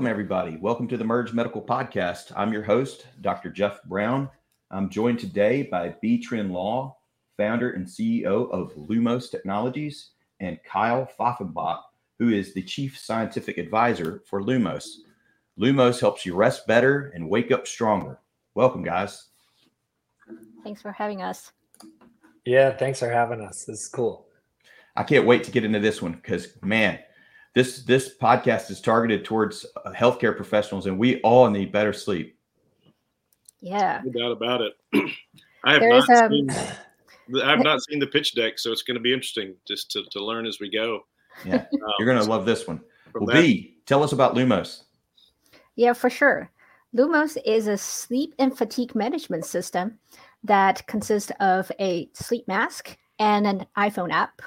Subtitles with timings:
[0.00, 0.56] Welcome, everybody.
[0.56, 2.32] Welcome to the Merge Medical Podcast.
[2.34, 3.50] I'm your host, Dr.
[3.50, 4.30] Jeff Brown.
[4.70, 6.94] I'm joined today by Biquan Luo,
[7.36, 11.82] founder and CEO of Lumos Technologies, and Kyle Pfaffenbach,
[12.18, 14.86] who is the chief scientific advisor for Lumos.
[15.60, 18.20] Lumos helps you rest better and wake up stronger.
[18.54, 19.26] Welcome, guys.
[20.64, 21.52] Thanks for having us.
[22.46, 23.66] Yeah, thanks for having us.
[23.66, 24.28] This is cool.
[24.96, 27.00] I can't wait to get into this one because, man,
[27.54, 32.36] this this podcast is targeted towards uh, healthcare professionals, and we all need better sleep.
[33.60, 34.72] Yeah, no doubt about it.
[35.64, 36.50] I have There's not seen.
[36.50, 40.04] I have not seen the pitch deck, so it's going to be interesting just to,
[40.12, 41.00] to learn as we go.
[41.44, 42.80] Yeah, um, you're going to love this one.
[43.14, 44.84] Well, that, B, tell us about Lumos.
[45.76, 46.50] Yeah, for sure.
[46.96, 49.98] Lumos is a sleep and fatigue management system
[50.42, 54.42] that consists of a sleep mask and an iPhone app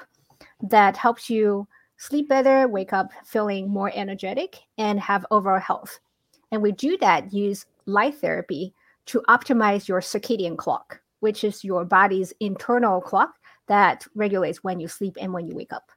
[0.60, 5.98] that helps you sleep better, wake up feeling more energetic, and have overall health.
[6.50, 8.74] And we do that use light therapy
[9.06, 13.34] to optimize your circadian clock, which is your body's internal clock
[13.66, 15.90] that regulates when you sleep and when you wake up.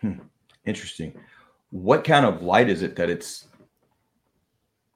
[0.00, 0.20] Hmm.
[0.64, 1.14] Interesting.
[1.70, 3.46] What kind of light is it that it's,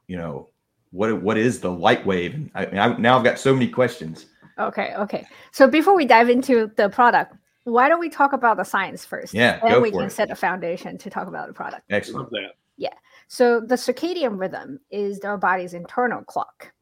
[0.08, 0.48] you know,
[0.90, 2.50] what what is the light wave?
[2.54, 4.26] I, I, now I've got so many questions.
[4.58, 5.26] Okay, okay.
[5.50, 9.34] So before we dive into the product, why don't we talk about the science first?
[9.34, 10.12] Yeah, and we can it.
[10.12, 11.82] set a foundation to talk about the product.
[11.90, 12.24] Excellent.
[12.24, 12.56] Love that.
[12.76, 12.94] Yeah.
[13.28, 16.72] So the circadian rhythm is our body's internal clock.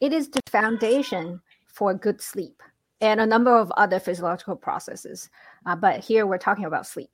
[0.00, 2.60] It is the foundation for good sleep
[3.00, 5.30] and a number of other physiological processes.
[5.66, 7.10] Uh, but here we're talking about sleep.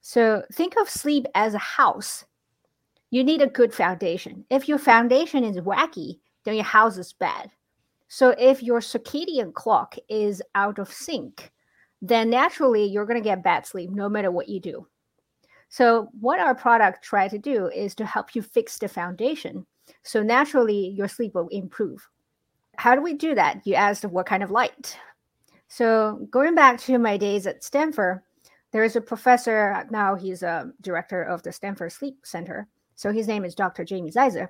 [0.00, 2.24] So think of sleep as a house.
[3.10, 4.44] You need a good foundation.
[4.50, 7.50] If your foundation is wacky, then your house is bad.
[8.08, 11.50] So if your circadian clock is out of sync,
[12.02, 14.86] then naturally you're going to get bad sleep no matter what you do.
[15.68, 19.66] So, what our product try to do is to help you fix the foundation.
[20.04, 22.08] So, naturally, your sleep will improve.
[22.76, 23.66] How do we do that?
[23.66, 24.96] You asked what kind of light.
[25.68, 28.22] So, going back to my days at Stanford,
[28.72, 32.68] there is a professor, now he's a director of the Stanford Sleep Center.
[32.94, 33.84] So, his name is Dr.
[33.84, 34.48] Jamie Zeitzer.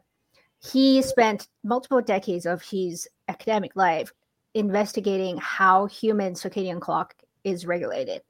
[0.58, 4.12] He spent multiple decades of his academic life
[4.54, 7.14] investigating how human circadian clock
[7.46, 8.20] is regulated.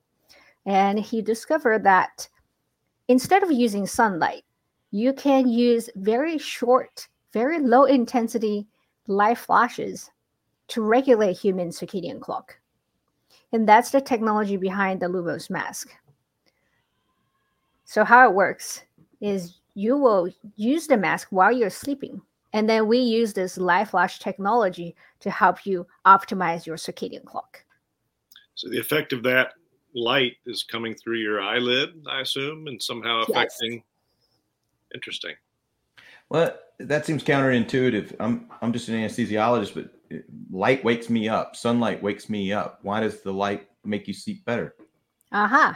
[0.67, 2.29] And he discovered that
[3.09, 4.45] instead of using sunlight,
[4.91, 8.67] you can use very short, very low intensity
[9.09, 10.11] light flashes
[10.69, 12.59] to regulate human circadian clock.
[13.53, 15.91] And that's the technology behind the Lumos mask.
[17.85, 18.83] So, how it works
[19.21, 22.21] is you will use the mask while you're sleeping.
[22.53, 27.66] And then we use this light flash technology to help you optimize your circadian clock.
[28.57, 29.53] So the effect of that
[29.95, 33.75] light is coming through your eyelid, I assume, and somehow affecting.
[33.75, 33.83] Yes.
[34.95, 35.35] Interesting.
[36.29, 38.17] Well, that seems counterintuitive.
[38.19, 39.91] I'm I'm just an anesthesiologist, but
[40.51, 41.55] light wakes me up.
[41.55, 42.81] Sunlight wakes me up.
[42.83, 44.75] Why does the light make you sleep better?
[45.33, 45.45] Aha.
[45.45, 45.75] Uh-huh.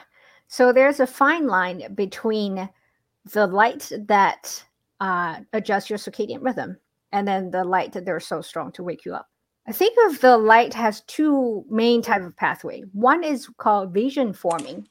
[0.48, 2.68] So there's a fine line between
[3.32, 4.64] the light that
[5.00, 6.76] uh, adjusts your circadian rhythm
[7.12, 9.29] and then the light that they're so strong to wake you up.
[9.66, 12.82] I think of the light has two main type of pathway.
[12.92, 14.88] One is called vision forming.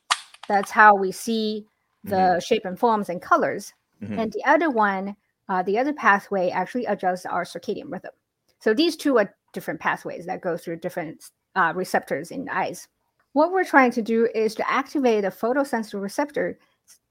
[0.47, 1.65] That's how we see
[2.03, 2.39] the mm-hmm.
[2.39, 3.73] shape and forms and colors.
[4.01, 4.19] Mm-hmm.
[4.19, 5.15] And the other one,
[5.49, 8.11] uh, the other pathway actually adjusts our circadian rhythm.
[8.59, 12.87] So these two are different pathways that go through different uh, receptors in the eyes.
[13.33, 16.57] What we're trying to do is to activate a photosensitive receptor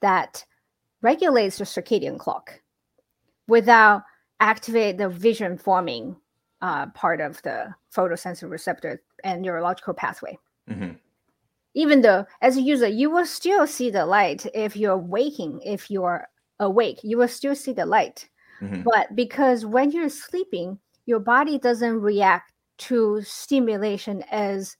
[0.00, 0.44] that
[1.02, 2.60] regulates the circadian clock
[3.46, 4.02] without
[4.40, 6.16] activate the vision forming
[6.60, 10.38] uh, part of the photosensitive receptor and neurological pathway.
[10.68, 10.92] Mm-hmm.
[11.74, 15.90] Even though, as a user, you will still see the light if you're waking, if
[15.90, 16.26] you're
[16.60, 18.28] awake, you will still see the light.
[18.60, 18.82] Mm-hmm.
[18.82, 24.76] But because when you're sleeping, your body doesn't react to stimulation as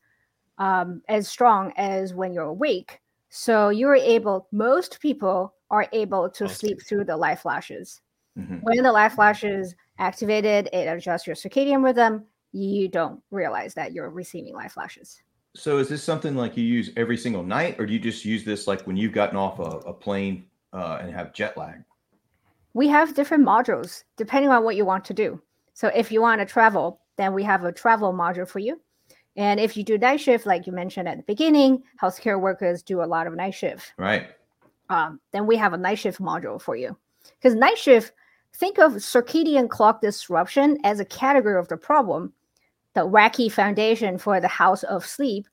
[0.58, 3.00] um, as strong as when you're awake.
[3.30, 4.48] So you're able.
[4.50, 8.00] Most people are able to sleep through the light flashes.
[8.38, 8.56] Mm-hmm.
[8.62, 12.24] When the light flashes activated, it adjusts your circadian rhythm.
[12.52, 15.22] You don't realize that you're receiving light flashes.
[15.54, 18.44] So, is this something like you use every single night, or do you just use
[18.44, 21.82] this like when you've gotten off a, a plane uh, and have jet lag?
[22.74, 25.40] We have different modules depending on what you want to do.
[25.74, 28.80] So, if you want to travel, then we have a travel module for you.
[29.36, 33.02] And if you do night shift, like you mentioned at the beginning, healthcare workers do
[33.02, 33.92] a lot of night shift.
[33.96, 34.28] Right.
[34.90, 36.96] Um, then we have a night shift module for you.
[37.36, 38.12] Because night shift,
[38.54, 42.32] Think of circadian clock disruption as a category of the problem,
[42.94, 45.46] the wacky foundation for the house of sleep.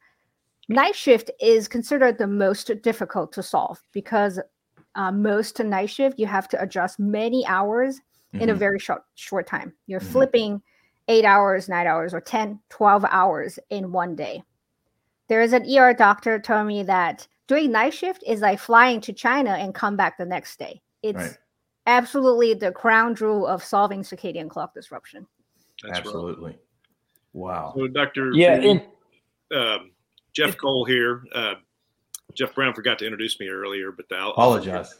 [0.68, 4.40] Night shift is considered the most difficult to solve because
[4.96, 8.42] uh, most night shift, you have to adjust many hours mm-hmm.
[8.42, 8.60] in a mm-hmm.
[8.60, 9.74] very short short time.
[9.88, 10.12] You're mm-hmm.
[10.12, 10.62] flipping
[11.08, 14.42] eight hours, nine hours, or 10, 12 hours in one day.
[15.28, 19.14] There is an ER doctor told me that doing night shift is like flying to
[19.14, 20.82] China and come back the next day.
[21.04, 21.38] It's right.
[21.86, 25.26] Absolutely the crown jewel of solving circadian clock disruption.
[25.84, 26.52] That's absolutely.
[26.52, 26.60] Right.
[27.34, 27.74] Wow.
[27.76, 28.32] So, Dr.
[28.34, 28.56] Yeah.
[28.58, 28.82] In-
[29.54, 29.92] um,
[30.34, 31.24] Jeff Cole here.
[31.34, 31.56] Uh,
[32.34, 34.96] Jeff Brown forgot to introduce me earlier, but I'll apologize.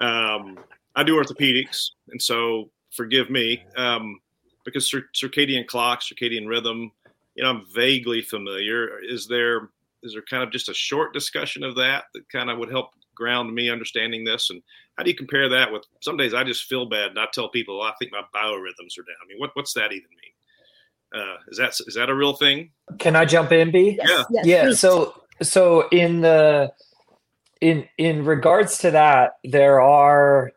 [0.00, 0.58] Um,
[0.96, 4.20] I do orthopedics, and so forgive me um,
[4.64, 6.90] because cir- circadian clock, circadian rhythm,
[7.34, 9.00] you know, I'm vaguely familiar.
[9.02, 9.70] Is there
[10.02, 12.90] is there kind of just a short discussion of that that kind of would help
[13.14, 14.50] ground me understanding this?
[14.50, 14.62] And
[14.96, 17.48] how do you compare that with some days I just feel bad and I tell
[17.48, 19.16] people oh, I think my biorhythms are down.
[19.22, 21.22] I mean, what what's that even mean?
[21.22, 22.70] Uh, is that is that a real thing?
[22.98, 23.96] Can I jump in, B?
[23.98, 24.64] Yes, yeah, yes, yeah.
[24.64, 24.80] Please.
[24.80, 26.72] So so in the
[27.60, 30.52] in in regards to that, there are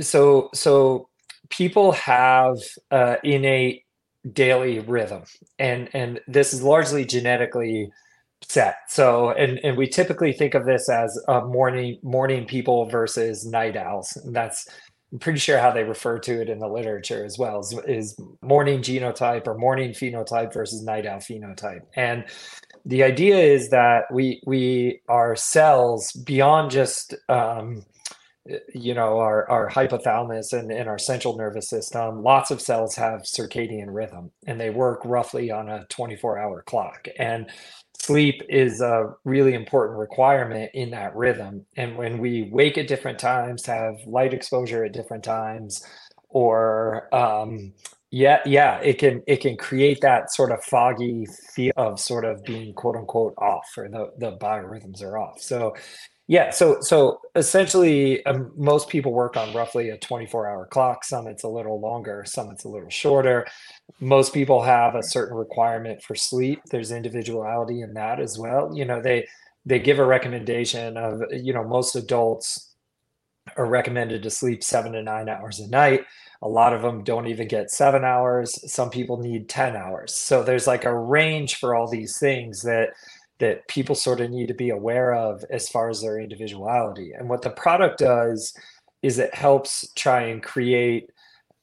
[0.00, 1.08] so so
[1.50, 2.58] people have
[2.90, 3.84] uh, innate
[4.32, 5.22] daily rhythm
[5.58, 7.92] and and this is largely genetically
[8.48, 8.76] set.
[8.88, 13.76] So and and we typically think of this as a morning morning people versus night
[13.76, 14.16] owls.
[14.24, 14.66] And that's
[15.12, 18.20] i'm pretty sure how they refer to it in the literature as well is, is
[18.42, 21.82] morning genotype or morning phenotype versus night owl phenotype.
[21.94, 22.24] And
[22.84, 27.84] the idea is that we we are cells beyond just um,
[28.74, 33.22] you know our, our hypothalamus and, and our central nervous system lots of cells have
[33.22, 37.08] circadian rhythm and they work roughly on a 24 hour clock.
[37.18, 37.50] And
[38.06, 43.18] sleep is a really important requirement in that rhythm and when we wake at different
[43.18, 45.84] times have light exposure at different times
[46.28, 47.72] or um,
[48.10, 52.42] yeah yeah it can it can create that sort of foggy feel of sort of
[52.44, 55.74] being quote unquote off or the the biorhythms are off so
[56.28, 61.04] yeah, so so essentially, um, most people work on roughly a 24-hour clock.
[61.04, 63.46] Some it's a little longer, some it's a little shorter.
[64.00, 66.60] Most people have a certain requirement for sleep.
[66.70, 68.70] There's individuality in that as well.
[68.74, 69.26] You know, they
[69.64, 72.74] they give a recommendation of you know most adults
[73.56, 76.04] are recommended to sleep seven to nine hours a night.
[76.42, 78.70] A lot of them don't even get seven hours.
[78.70, 80.14] Some people need 10 hours.
[80.14, 82.90] So there's like a range for all these things that
[83.38, 87.12] that people sort of need to be aware of as far as their individuality.
[87.12, 88.54] And what the product does
[89.02, 91.10] is it helps try and create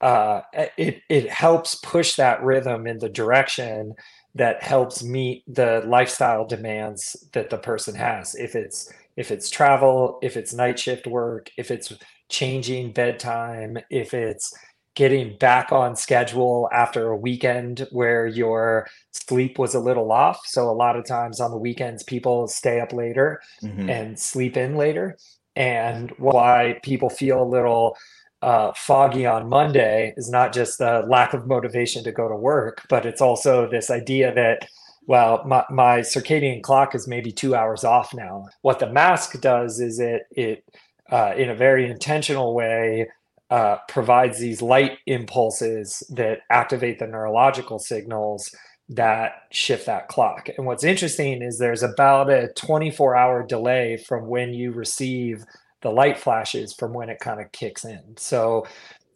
[0.04, 0.42] uh,
[0.78, 3.94] it it helps push that rhythm in the direction
[4.36, 8.36] that helps meet the lifestyle demands that the person has.
[8.36, 11.94] If it's if it's travel, if it's night shift work, if it's
[12.28, 14.54] changing bedtime, if it's
[14.96, 20.42] getting back on schedule after a weekend where your sleep was a little off.
[20.46, 23.90] So a lot of times on the weekends, people stay up later mm-hmm.
[23.90, 25.18] and sleep in later.
[25.56, 27.96] And why people feel a little
[28.44, 32.86] uh, foggy on Monday is not just the lack of motivation to go to work,
[32.90, 34.68] but it's also this idea that,
[35.08, 38.46] well, my, my circadian clock is maybe two hours off now.
[38.62, 40.66] What the mask does is it, it
[41.10, 43.10] uh, in a very intentional way,
[43.50, 48.54] uh, provides these light impulses that activate the neurological signals
[48.90, 50.50] that shift that clock.
[50.58, 55.46] And what's interesting is there's about a 24 hour delay from when you receive
[55.84, 58.18] the light flashes from when it kind of kicks in.
[58.18, 58.66] So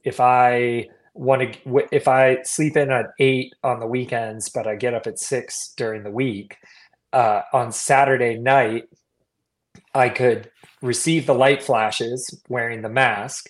[0.03, 4.75] if I want to, if I sleep in at eight on the weekends, but I
[4.75, 6.57] get up at six during the week,
[7.13, 8.83] uh, on Saturday night,
[9.95, 13.50] I could receive the light flashes wearing the mask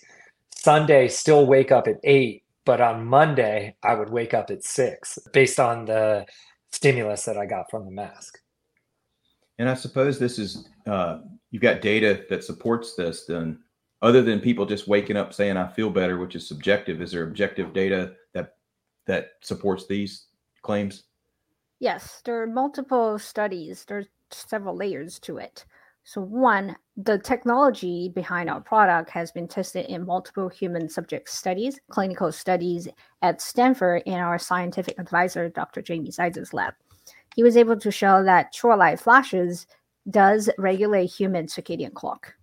[0.58, 5.16] Sunday still wake up at eight, but on Monday I would wake up at six
[5.32, 6.26] based on the
[6.72, 8.40] stimulus that I got from the mask.
[9.58, 11.20] And I suppose this is uh,
[11.50, 13.24] you've got data that supports this.
[13.24, 13.58] Then,
[14.02, 17.24] other than people just waking up saying I feel better, which is subjective, is there
[17.24, 18.54] objective data that
[19.06, 20.26] that supports these
[20.62, 21.04] claims?
[21.80, 23.84] Yes, there are multiple studies.
[23.84, 25.64] There's several layers to it.
[26.04, 31.78] So, one, the technology behind our product has been tested in multiple human subject studies,
[31.90, 32.88] clinical studies
[33.20, 35.82] at Stanford in our scientific advisor, Dr.
[35.82, 36.72] Jamie Zeitzer's lab.
[37.36, 39.66] He was able to show that short light flashes
[40.10, 42.34] does regulate human circadian clock.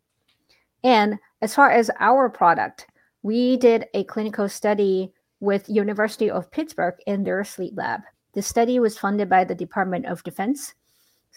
[0.84, 2.88] And as far as our product,
[3.24, 8.02] we did a clinical study with University of Pittsburgh in their sleep lab.
[8.34, 10.76] The study was funded by the Department of Defense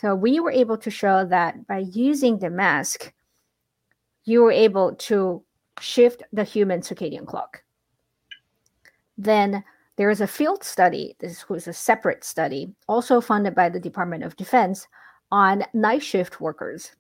[0.01, 3.13] so we were able to show that by using the mask,
[4.25, 5.43] you were able to
[5.81, 7.65] shift the human circadian clock.
[9.17, 9.65] Then
[9.97, 14.23] there is a field study, this was a separate study, also funded by the Department
[14.23, 14.87] of Defense
[15.31, 16.93] on night shift workers.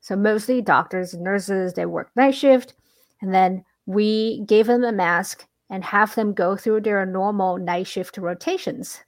[0.00, 2.74] So mostly doctors and nurses, they work night shift.
[3.20, 7.86] And then we gave them a mask and have them go through their normal night
[7.86, 9.00] shift rotations.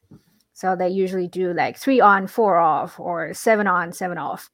[0.52, 4.50] So they usually do like three on, four off, or seven on, seven off.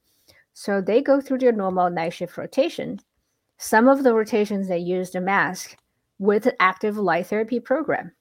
[0.55, 3.01] So they go through their normal night shift rotation.
[3.59, 5.77] Some of the rotations they use the mask
[6.19, 8.13] with an active light therapy program.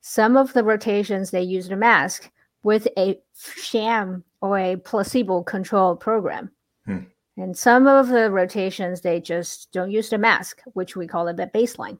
[0.00, 2.30] Some of the rotations they use the mask
[2.62, 6.50] with a sham or a placebo control program.
[6.84, 6.98] Hmm.
[7.36, 11.36] And some of the rotations they just don't use the mask, which we call it
[11.36, 11.98] the baseline.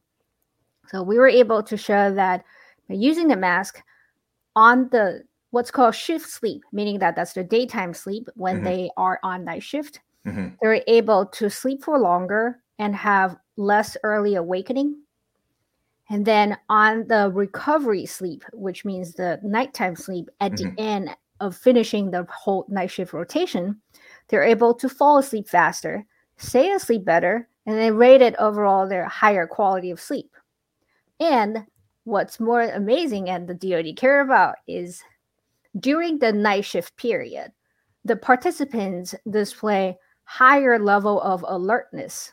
[0.88, 2.44] So we were able to show that
[2.88, 3.82] by using the mask
[4.54, 8.64] on the what's called shift sleep, meaning that that's the daytime sleep when mm-hmm.
[8.64, 10.48] they are on night shift, mm-hmm.
[10.60, 14.96] they're able to sleep for longer and have less early awakening.
[16.08, 20.74] And then on the recovery sleep, which means the nighttime sleep at mm-hmm.
[20.74, 23.80] the end of finishing the whole night shift rotation,
[24.28, 26.04] they're able to fall asleep faster,
[26.36, 30.34] stay asleep better, and they rated overall their higher quality of sleep.
[31.20, 31.66] And
[32.04, 35.02] what's more amazing and the DoD care about is
[35.78, 37.52] during the night shift period,
[38.04, 42.32] the participants display higher level of alertness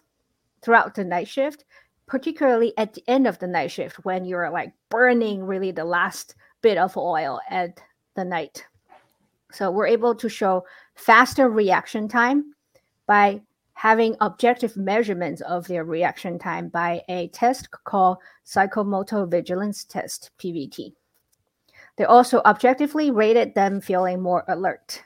[0.61, 1.65] throughout the night shift,
[2.05, 6.35] particularly at the end of the night shift when you're like burning really the last
[6.61, 7.81] bit of oil at
[8.15, 8.65] the night.
[9.53, 12.53] So we're able to show faster reaction time
[13.05, 13.41] by
[13.73, 20.93] having objective measurements of their reaction time by a test called psychomotor vigilance test PVT.
[21.97, 25.03] They also objectively rated them feeling more alert.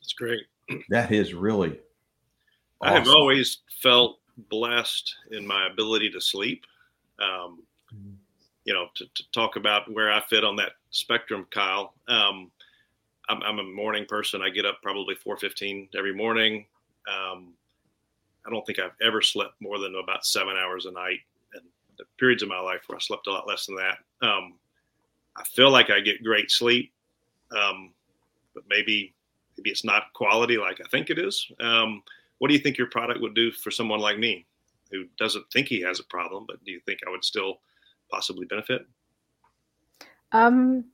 [0.00, 0.44] That's great.
[0.88, 1.78] That is really.
[2.80, 2.94] Awesome.
[2.94, 4.18] I have always felt
[4.50, 6.64] blessed in my ability to sleep.
[7.18, 7.62] Um,
[8.64, 11.94] you know, to, to, talk about where I fit on that spectrum, Kyle.
[12.08, 12.50] Um,
[13.28, 14.42] I'm, I'm, a morning person.
[14.42, 16.66] I get up probably 4:15 every morning.
[17.08, 17.54] Um,
[18.46, 21.20] I don't think I've ever slept more than about seven hours a night,
[21.54, 21.62] and
[21.98, 23.98] the periods of my life where I slept a lot less than that.
[24.22, 24.54] Um,
[25.36, 26.92] I feel like I get great sleep,
[27.56, 27.92] um,
[28.54, 29.14] but maybe
[29.56, 31.50] maybe it's not quality like I think it is.
[31.60, 32.02] Um,
[32.38, 34.46] what do you think your product would do for someone like me
[34.90, 37.60] who doesn't think he has a problem, but do you think I would still
[38.10, 38.86] possibly benefit?
[40.32, 40.84] Um,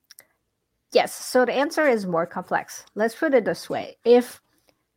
[0.92, 1.14] yes.
[1.14, 2.84] So the answer is more complex.
[2.94, 4.40] Let's put it this way: if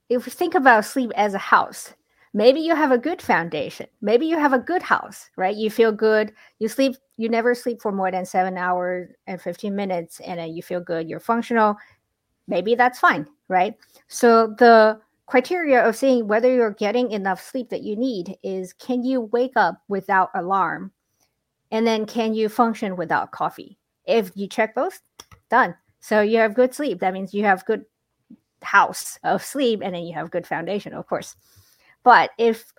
[0.10, 1.94] if we think about sleep as a house,
[2.34, 3.88] maybe you have a good foundation.
[4.02, 5.56] Maybe you have a good house, right?
[5.56, 6.34] You feel good.
[6.60, 6.96] You sleep.
[7.18, 11.10] You never sleep for more than seven hours and fifteen minutes, and you feel good.
[11.10, 11.78] You're functional.
[12.48, 13.76] Maybe that's fine, right?
[14.08, 19.04] So the criteria of seeing whether you're getting enough sleep that you need is can
[19.04, 20.92] you wake up without alarm
[21.72, 25.02] and then can you function without coffee if you check both
[25.50, 27.00] done so you have good sleep.
[27.00, 27.84] That means you have good
[28.62, 31.36] house of sleep and then you have good foundation of course.
[32.04, 32.72] But if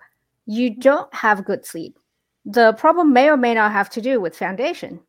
[0.45, 1.99] you don't have good sleep
[2.45, 5.01] the problem may or may not have to do with foundation.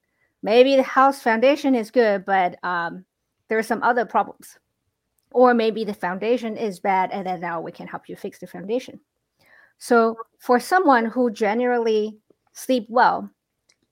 [0.43, 3.05] Maybe the house foundation is good but um,
[3.47, 4.59] there are some other problems.
[5.31, 8.49] Or maybe the foundation is bad and then now we can help you fix the
[8.49, 8.99] foundation.
[9.79, 12.19] So for someone who generally
[12.53, 13.31] sleep well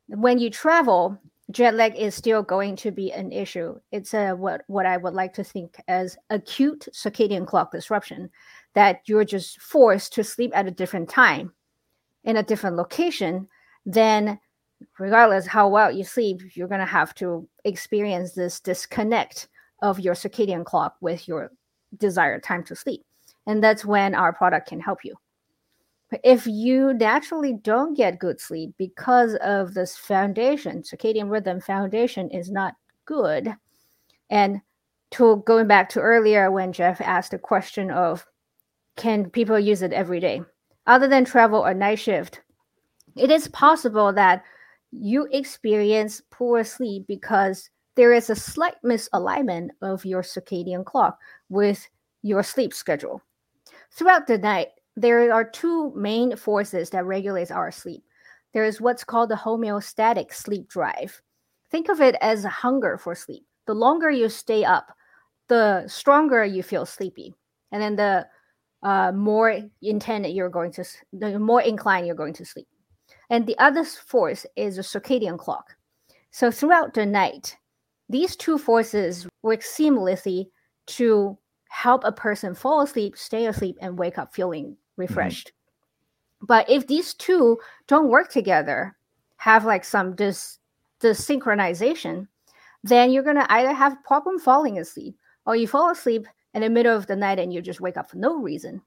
[0.09, 1.16] when you travel
[1.57, 5.15] jet lag is still going to be an issue it's a what what i would
[5.15, 8.29] like to think as acute circadian clock disruption
[8.75, 11.53] that you're just forced to sleep at a different time
[12.25, 13.49] in a different location
[13.87, 14.39] then
[14.99, 19.49] regardless how well you sleep you're going to have to experience this disconnect
[19.83, 21.51] of your circadian clock with your
[21.99, 23.03] desired time to sleep.
[23.47, 25.15] And that's when our product can help you.
[26.23, 32.51] If you naturally don't get good sleep because of this foundation, circadian rhythm foundation is
[32.51, 32.75] not
[33.07, 33.53] good.
[34.31, 34.61] And
[35.13, 38.27] to going back to earlier when Jeff asked the question of
[38.97, 40.43] can people use it every day?
[40.87, 42.41] Other than travel or night shift,
[43.17, 44.43] it is possible that
[44.93, 51.87] you experience poor sleep because there is a slight misalignment of your circadian clock with
[52.23, 53.23] your sleep schedule.
[53.91, 58.03] Throughout the night, there are two main forces that regulates our sleep.
[58.55, 61.21] There is what's called the homeostatic sleep drive.
[61.71, 63.45] Think of it as a hunger for sleep.
[63.67, 64.97] The longer you stay up,
[65.49, 67.35] the stronger you feel sleepy.
[67.73, 68.26] And then the
[68.83, 72.69] uh, more intent you're going to, the more inclined you're going to sleep.
[73.29, 75.76] And the other force is a circadian clock.
[76.31, 77.57] So throughout the night,
[78.09, 80.47] these two forces work seamlessly
[80.87, 81.37] to
[81.69, 84.76] help a person fall asleep, stay asleep, and wake up feeling.
[84.97, 85.49] Refreshed.
[85.49, 86.47] Mm-hmm.
[86.47, 88.97] But if these two don't work together,
[89.37, 90.59] have like some dis
[91.00, 92.26] desynchronization,
[92.83, 96.97] then you're gonna either have problem falling asleep or you fall asleep in the middle
[96.97, 98.83] of the night and you just wake up for no reason,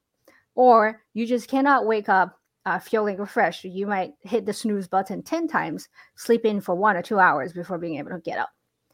[0.54, 3.64] or you just cannot wake up uh, feeling refreshed.
[3.64, 7.52] You might hit the snooze button 10 times, sleep in for one or two hours
[7.52, 8.50] before being able to get up.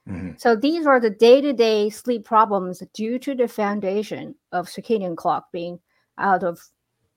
[0.08, 0.32] Mm-hmm.
[0.38, 5.80] So these are the day-to-day sleep problems due to the foundation of circadian clock being
[6.18, 6.60] out of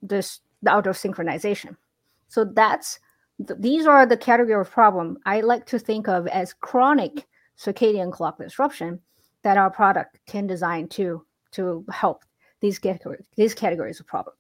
[0.02, 1.76] this out of synchronization.
[2.28, 3.00] So that's
[3.40, 7.26] these are the category of problem I like to think of as chronic
[7.58, 9.00] circadian clock disruption
[9.44, 12.24] that our product can design to to help
[12.60, 14.36] these categories these categories of problem.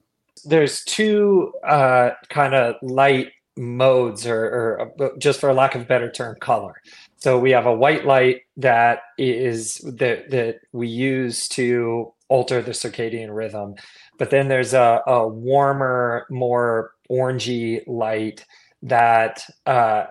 [0.46, 6.10] There's two uh, kind of light modes, or, or uh, just for lack of better
[6.10, 6.76] term, color.
[7.18, 12.72] So we have a white light that is that that we use to alter the
[12.72, 13.76] circadian rhythm,
[14.18, 18.46] but then there's a, a warmer, more orangey light
[18.84, 20.06] that uh,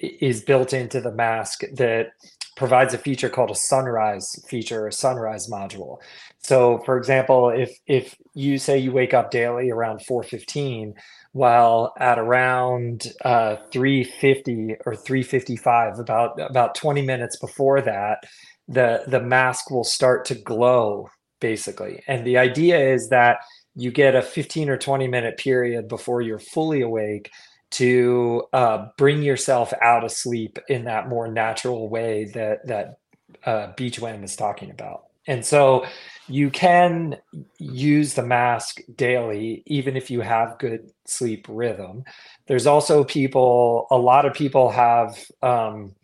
[0.00, 2.12] is built into the mask that
[2.56, 5.98] provides a feature called a sunrise feature, a sunrise module.
[6.38, 10.94] So, for example, if if you say you wake up daily around 4:15,
[11.32, 18.24] while at around uh, 350 or 355, about about 20 minutes before that,
[18.68, 21.08] the the mask will start to glow
[21.40, 22.02] basically.
[22.06, 23.38] And the idea is that
[23.74, 27.30] you get a 15 or 20 minute period before you're fully awake
[27.72, 32.98] to uh, bring yourself out of sleep in that more natural way that that
[33.44, 35.06] uh, Biquan was talking about.
[35.26, 35.86] And so
[36.28, 37.16] you can
[37.58, 42.04] use the mask daily, even if you have good sleep rhythm.
[42.46, 45.94] There's also people, a lot of people have um,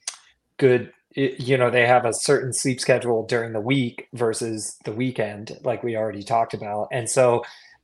[0.59, 5.59] good, you know, they have a certain sleep schedule during the week versus the weekend,
[5.63, 6.89] like we already talked about.
[6.93, 7.43] And so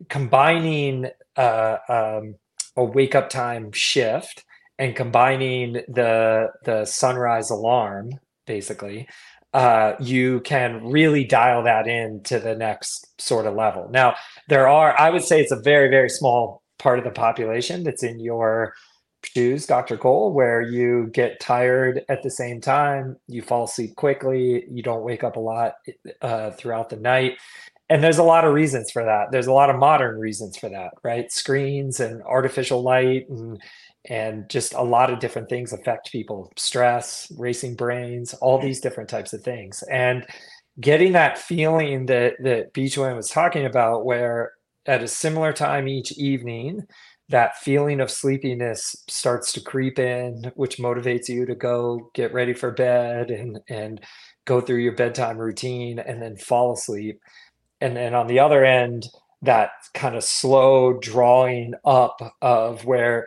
[0.09, 2.35] combining uh, um,
[2.77, 4.45] a wake up time shift
[4.79, 8.11] and combining the the sunrise alarm
[8.47, 9.09] basically
[9.55, 14.15] uh, you can really dial that in to the next sort of level now
[14.49, 18.05] there are i would say it's a very very small part of the population that's
[18.05, 18.73] in your
[19.25, 24.65] shoes dr cole where you get tired at the same time you fall asleep quickly
[24.71, 25.75] you don't wake up a lot
[26.23, 27.39] uh, throughout the night.
[27.91, 29.31] And there's a lot of reasons for that.
[29.33, 31.31] There's a lot of modern reasons for that right?
[31.33, 33.61] Screens and artificial light and
[34.05, 36.53] and just a lot of different things affect people.
[36.57, 39.83] Stress racing brains all these different types of things.
[39.91, 40.27] And
[40.81, 44.53] getting that feeling that that Beach was talking about where
[44.87, 46.87] at a similar time each evening
[47.29, 52.55] that feeling of sleepiness starts to creep in which motivates you to go get ready
[52.55, 54.01] for bed and and
[54.47, 57.21] go through your bedtime routine and then fall asleep.
[57.81, 59.07] And then on the other end
[59.43, 63.27] that kind of slow drawing up of where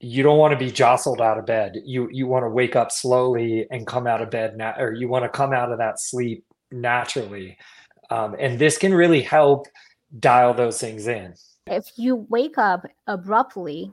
[0.00, 1.76] you don't want to be jostled out of bed.
[1.84, 5.08] You you want to wake up slowly and come out of bed now or you
[5.08, 7.58] want to come out of that sleep naturally.
[8.10, 9.66] Um, and this can really help
[10.18, 11.34] dial those things in
[11.66, 13.92] if you wake up abruptly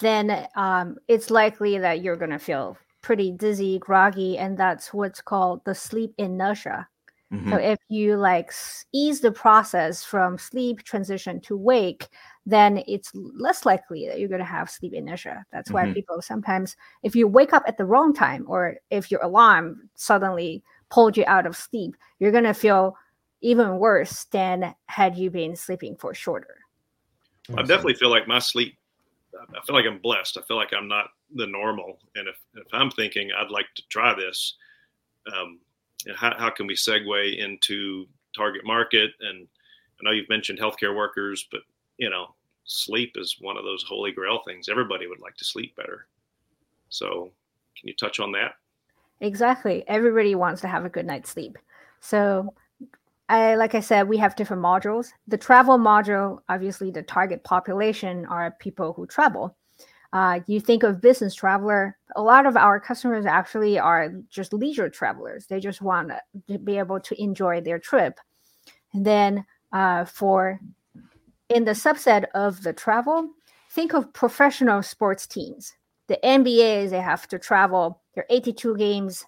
[0.00, 5.20] then um, it's likely that you're going to feel pretty dizzy groggy and that's what's
[5.20, 6.86] called the sleep inertia
[7.32, 7.50] Mm-hmm.
[7.50, 8.52] So if you like
[8.92, 12.08] ease the process from sleep transition to wake,
[12.46, 15.44] then it's less likely that you're going to have sleep inertia.
[15.52, 15.92] That's why mm-hmm.
[15.92, 20.62] people sometimes, if you wake up at the wrong time or if your alarm suddenly
[20.90, 22.96] pulled you out of sleep, you're going to feel
[23.40, 26.56] even worse than had you been sleeping for shorter.
[27.56, 28.76] I definitely feel like my sleep,
[29.34, 30.36] I feel like I'm blessed.
[30.36, 31.98] I feel like I'm not the normal.
[32.14, 34.54] And if, if I'm thinking I'd like to try this,
[35.34, 35.58] um,
[36.14, 39.10] how, how can we segue into target market?
[39.20, 39.46] And
[40.00, 41.60] I know you've mentioned healthcare workers, but
[41.98, 44.68] you know, sleep is one of those holy grail things.
[44.68, 46.06] Everybody would like to sleep better.
[46.88, 47.30] So,
[47.78, 48.52] can you touch on that?
[49.20, 49.84] Exactly.
[49.88, 51.58] Everybody wants to have a good night's sleep.
[52.00, 52.54] So,
[53.28, 55.10] I like I said, we have different modules.
[55.26, 59.56] The travel module, obviously, the target population are people who travel.
[60.14, 64.88] Uh, you think of business traveler, a lot of our customers actually are just leisure
[64.88, 65.46] travelers.
[65.46, 66.10] They just want
[66.48, 68.18] to be able to enjoy their trip.
[68.94, 70.58] And then uh, for
[71.50, 73.28] in the subset of the travel,
[73.70, 75.74] think of professional sports teams.
[76.06, 78.00] The NBAs, they have to travel.
[78.14, 79.26] There are 82 games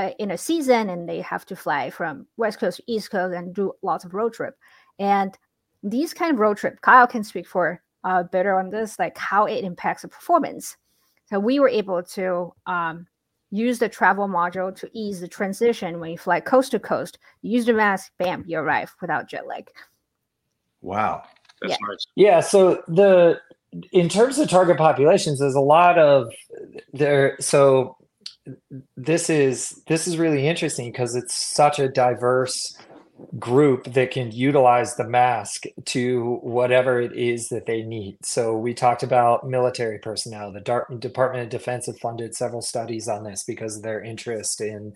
[0.00, 3.34] uh, in a season, and they have to fly from West Coast to East Coast
[3.34, 4.56] and do lots of road trip.
[4.98, 5.36] And
[5.82, 9.44] these kind of road trip, Kyle can speak for uh, better on this, like how
[9.44, 10.76] it impacts the performance.
[11.26, 13.06] So we were able to um,
[13.50, 17.18] use the travel module to ease the transition when you fly coast to coast.
[17.42, 19.70] use the mask, bam, you arrive without jet lag.
[20.80, 21.22] Wow,
[21.60, 21.88] that's yeah.
[21.88, 22.06] nice.
[22.16, 22.40] Yeah.
[22.40, 23.38] So the
[23.92, 26.32] in terms of target populations, there's a lot of
[26.92, 27.36] there.
[27.38, 27.96] So
[28.96, 32.76] this is this is really interesting because it's such a diverse
[33.38, 38.16] group that can utilize the mask to whatever it is that they need.
[38.22, 40.52] So we talked about military personnel.
[40.52, 40.60] The
[40.98, 44.94] Department of Defense have funded several studies on this because of their interest in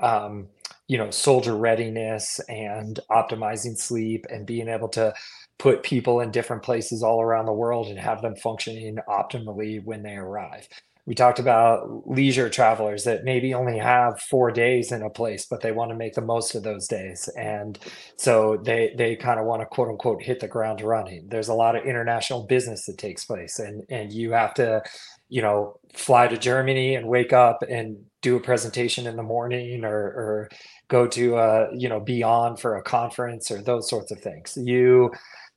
[0.00, 0.48] um,
[0.86, 5.12] you know soldier readiness and optimizing sleep and being able to
[5.58, 10.02] put people in different places all around the world and have them functioning optimally when
[10.02, 10.68] they arrive
[11.08, 15.62] we talked about leisure travelers that maybe only have four days in a place but
[15.62, 17.28] they want to make the most of those days.
[17.28, 17.78] And
[18.16, 21.26] so they they kind of want to quote unquote hit the ground running.
[21.26, 24.82] There's a lot of international business that takes place and and you have to
[25.30, 29.84] you know fly to germany and wake up and do a presentation in the morning
[29.84, 30.48] or or
[30.88, 34.58] go to uh you know be on for a conference or those sorts of things.
[34.60, 35.10] You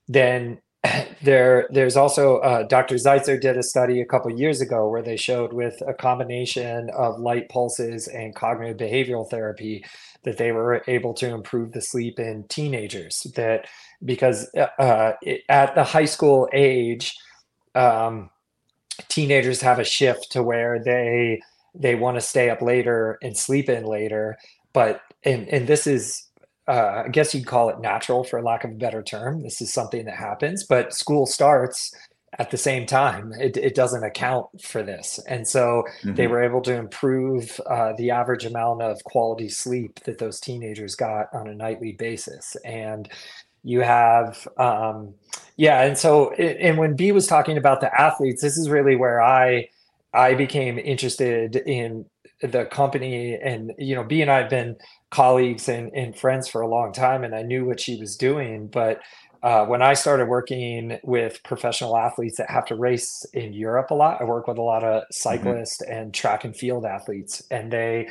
[0.07, 0.59] then
[1.21, 5.17] there there's also uh, dr zeitzer did a study a couple years ago where they
[5.17, 9.83] showed with a combination of light pulses and cognitive behavioral therapy
[10.23, 13.67] that they were able to improve the sleep in teenagers that
[14.03, 15.13] because uh, uh
[15.49, 17.15] at the high school age
[17.75, 18.29] um,
[19.07, 21.41] teenagers have a shift to where they
[21.73, 24.37] they want to stay up later and sleep in later
[24.73, 26.27] but and and this is
[26.71, 29.43] uh, I guess you'd call it natural for lack of a better term.
[29.43, 31.93] This is something that happens, but school starts
[32.39, 33.33] at the same time.
[33.33, 35.19] It, it doesn't account for this.
[35.27, 36.15] And so mm-hmm.
[36.15, 40.95] they were able to improve uh, the average amount of quality sleep that those teenagers
[40.95, 42.55] got on a nightly basis.
[42.63, 43.09] And
[43.65, 45.13] you have, um,
[45.57, 45.81] yeah.
[45.81, 49.67] And so, and when B was talking about the athletes, this is really where I,
[50.13, 52.05] I became interested in
[52.41, 54.75] the company and, you know, B and I have been
[55.09, 58.67] colleagues and, and friends for a long time and I knew what she was doing.
[58.67, 59.01] But
[59.43, 63.95] uh, when I started working with professional athletes that have to race in Europe a
[63.95, 65.11] lot, I work with a lot of mm-hmm.
[65.11, 65.91] cyclists mm-hmm.
[65.91, 68.09] and track and field athletes, and they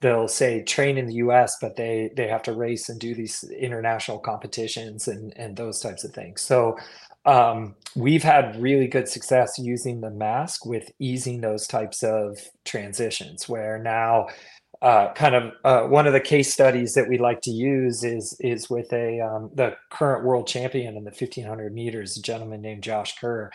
[0.00, 3.44] they'll say train in the U.S., but they they have to race and do these
[3.44, 6.40] international competitions and and those types of things.
[6.40, 6.76] So
[7.24, 13.48] um, we've had really good success using the mask with easing those types of transitions,
[13.48, 14.26] where now
[14.80, 18.36] uh, kind of uh, one of the case studies that we like to use is
[18.40, 22.82] is with a um, the current world champion in the 1500 meters, a gentleman named
[22.82, 23.50] Josh Kerr.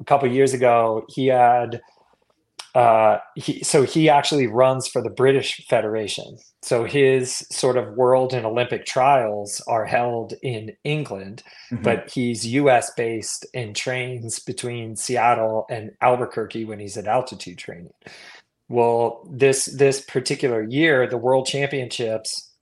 [0.00, 1.80] A couple years ago, he had
[2.78, 6.38] uh, he so he actually runs for the British Federation.
[6.62, 11.82] So his sort of world and Olympic trials are held in England, mm-hmm.
[11.82, 12.92] but he's U.S.
[12.96, 17.90] based and trains between Seattle and Albuquerque when he's at altitude training.
[18.68, 22.52] Well, this this particular year, the World Championships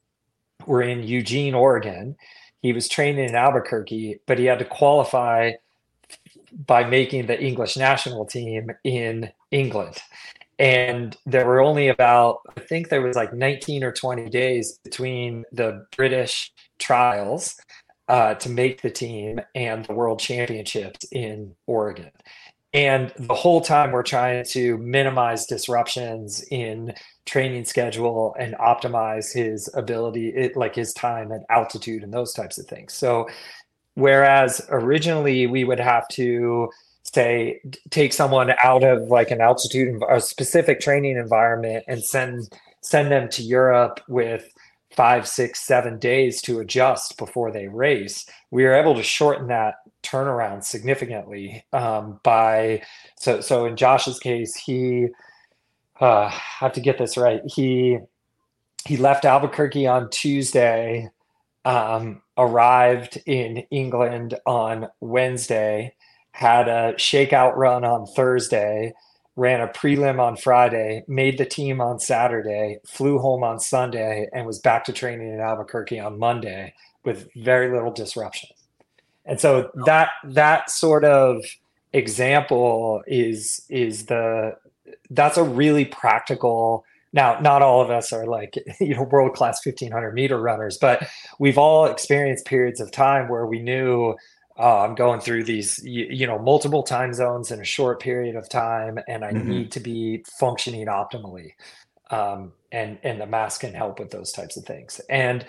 [0.64, 2.16] were in Eugene, Oregon.
[2.62, 5.52] He was training in Albuquerque, but he had to qualify
[6.52, 9.96] by making the English national team in England.
[10.58, 15.44] And there were only about, I think there was like 19 or 20 days between
[15.52, 17.54] the British trials
[18.08, 22.10] uh, to make the team and the World Championships in Oregon
[22.76, 26.92] and the whole time we're trying to minimize disruptions in
[27.24, 32.58] training schedule and optimize his ability it, like his time and altitude and those types
[32.58, 33.26] of things so
[33.94, 36.68] whereas originally we would have to
[37.16, 42.48] say take someone out of like an altitude a specific training environment and send
[42.82, 44.52] send them to europe with
[44.94, 49.76] five six seven days to adjust before they race we are able to shorten that
[50.02, 52.80] turnaround significantly um, by
[53.18, 55.08] so so in Josh's case he
[56.00, 57.98] uh, have to get this right he
[58.84, 61.08] he left Albuquerque on Tuesday
[61.64, 65.95] um, arrived in England on Wednesday
[66.36, 68.92] had a shakeout run on Thursday
[69.36, 74.46] ran a prelim on Friday, made the team on Saturday, flew home on Sunday, and
[74.46, 76.72] was back to training in Albuquerque on Monday
[77.04, 78.48] with very little disruption.
[79.26, 81.44] And so that that sort of
[81.92, 84.56] example is is the
[85.10, 89.64] that's a really practical now not all of us are like you know world class
[89.64, 94.14] 1500 meter runners but we've all experienced periods of time where we knew
[94.58, 98.36] oh, i'm going through these you, you, know multiple time zones in a short period
[98.36, 99.48] of time and i mm-hmm.
[99.48, 101.52] need to be functioning optimally
[102.10, 105.44] um, and and the mask can help with those types of things and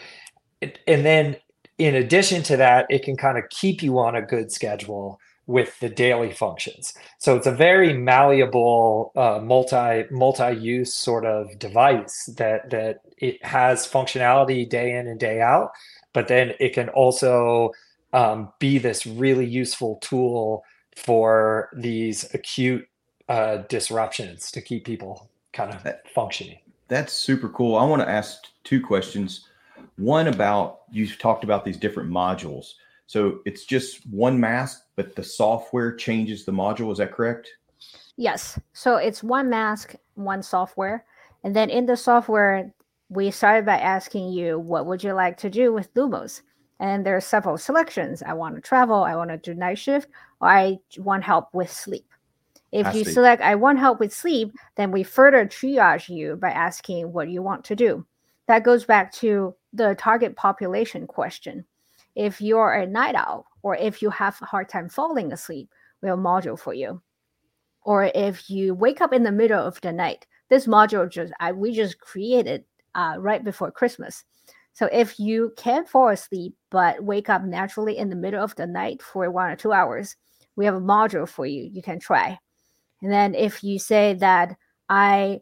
[0.61, 1.37] and then
[1.77, 5.79] in addition to that, it can kind of keep you on a good schedule with
[5.79, 6.93] the daily functions.
[7.19, 13.87] So it's a very malleable, uh, multi multi-use sort of device that that it has
[13.87, 15.71] functionality day in and day out,
[16.13, 17.71] but then it can also
[18.17, 20.63] um, be this really useful tool
[20.95, 22.83] for these acute
[23.29, 26.57] uh, disruptions to keep people kind of functioning.
[26.87, 27.75] That's super cool.
[27.75, 29.47] I want to ask two questions
[29.97, 32.73] One about you've talked about these different modules.
[33.05, 36.91] So it's just one mask, but the software changes the module.
[36.91, 37.49] Is that correct?
[38.15, 38.59] Yes.
[38.73, 41.05] So it's one mask, one software.
[41.43, 42.73] And then in the software,
[43.09, 46.41] we started by asking you, what would you like to do with Lumos?
[46.79, 48.21] And there are several selections.
[48.21, 50.09] I want to travel, I want to do night shift,
[50.39, 52.05] or I want help with sleep.
[52.71, 53.13] If I you see.
[53.13, 57.41] select I want help with sleep, then we further triage you by asking what you
[57.41, 58.05] want to do.
[58.47, 61.65] That goes back to the target population question.
[62.15, 65.69] If you're a night owl or if you have a hard time falling asleep,
[66.01, 67.01] we have a module for you.
[67.83, 71.51] Or if you wake up in the middle of the night, this module just I,
[71.51, 74.23] we just created uh, right before Christmas.
[74.77, 78.67] So if you can fall asleep but wake up naturally in the middle of the
[78.67, 80.15] night for one or two hours,
[80.55, 81.63] we have a module for you.
[81.63, 82.37] You can try.
[83.01, 84.55] And then if you say that
[84.87, 85.41] I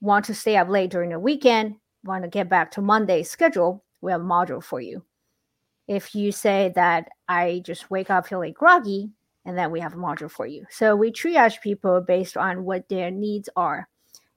[0.00, 3.82] want to stay up late during the weekend, want to get back to Monday's schedule,
[4.02, 5.02] we have a module for you.
[5.88, 9.10] If you say that I just wake up feeling groggy,
[9.44, 10.64] and then we have a module for you.
[10.70, 13.88] So we triage people based on what their needs are.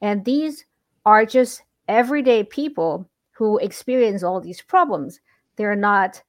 [0.01, 0.65] And these
[1.05, 3.07] are just everyday people
[3.39, 5.21] who experience all these problems.
[5.55, 6.21] They're not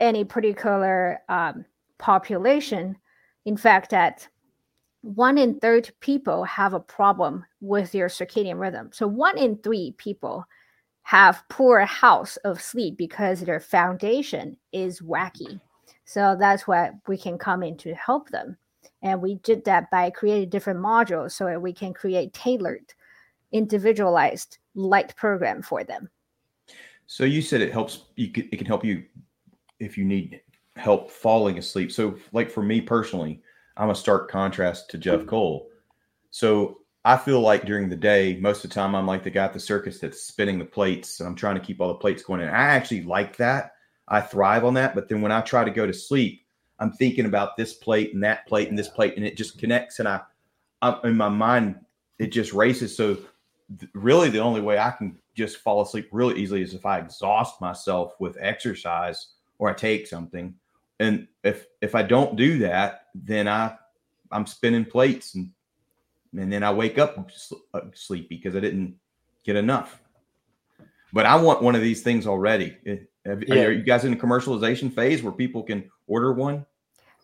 [0.00, 1.64] any particular um,
[1.98, 2.98] population.
[3.44, 4.26] In fact, that
[5.02, 8.90] one in 30 people have a problem with their circadian rhythm.
[8.92, 10.44] So one in three people
[11.02, 15.60] have poor house of sleep because their foundation is wacky.
[16.06, 18.56] So that's what we can come in to help them.
[19.02, 22.94] And we did that by creating different modules so that we can create tailored,
[23.52, 26.08] individualized light program for them.
[27.06, 29.04] So you said it helps you it can help you
[29.80, 30.40] if you need
[30.76, 31.90] help falling asleep.
[31.90, 33.42] So like for me personally,
[33.76, 35.28] I'm a stark contrast to Jeff mm-hmm.
[35.28, 35.68] Cole.
[36.30, 39.44] So I feel like during the day, most of the time, I'm like the guy
[39.44, 42.22] at the circus that's spinning the plates and I'm trying to keep all the plates
[42.22, 42.42] going.
[42.42, 43.72] And I actually like that.
[44.06, 44.94] I thrive on that.
[44.94, 46.44] But then when I try to go to sleep,
[46.78, 49.98] I'm thinking about this plate and that plate and this plate, and it just connects.
[49.98, 50.20] And I,
[50.82, 51.76] I in my mind,
[52.18, 52.96] it just races.
[52.96, 53.18] So
[53.78, 56.98] th- really, the only way I can just fall asleep really easily is if I
[56.98, 60.54] exhaust myself with exercise or I take something
[61.00, 63.74] and if if I don't do that, then I
[64.30, 65.50] I'm spinning plates and
[66.38, 67.30] and then I wake up
[67.74, 68.94] uh, sleepy because I didn't
[69.42, 70.00] get enough.
[71.12, 72.76] But I want one of these things already.
[72.86, 73.64] Eh, yeah.
[73.64, 76.64] Are you guys in the commercialization phase where people can order one?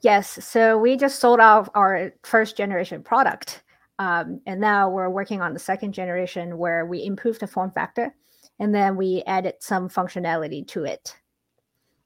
[0.00, 0.44] Yes.
[0.44, 3.62] So we just sold out our first generation product.
[3.98, 8.14] Um, and now we're working on the second generation where we improved the form factor
[8.59, 11.16] and then we added some functionality to it.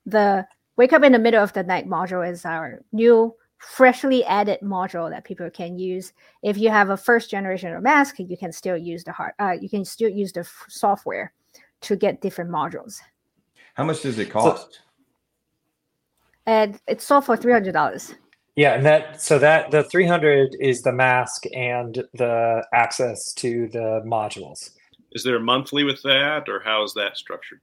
[0.07, 4.59] The Wake Up in the Middle of the Night module is our new, freshly added
[4.62, 6.12] module that people can use.
[6.42, 9.57] If you have a first generation of mask, you can still use the hard, uh,
[9.61, 11.33] you can still use the f- software
[11.83, 13.00] to get different modules.
[13.74, 14.72] How much does it cost?
[14.74, 14.81] So,
[16.46, 18.14] and it's sold for three hundred dollars.
[18.61, 23.68] Yeah, and that so that the three hundred is the mask and the access to
[23.68, 24.73] the modules.
[25.12, 27.62] Is there a monthly with that, or how is that structured?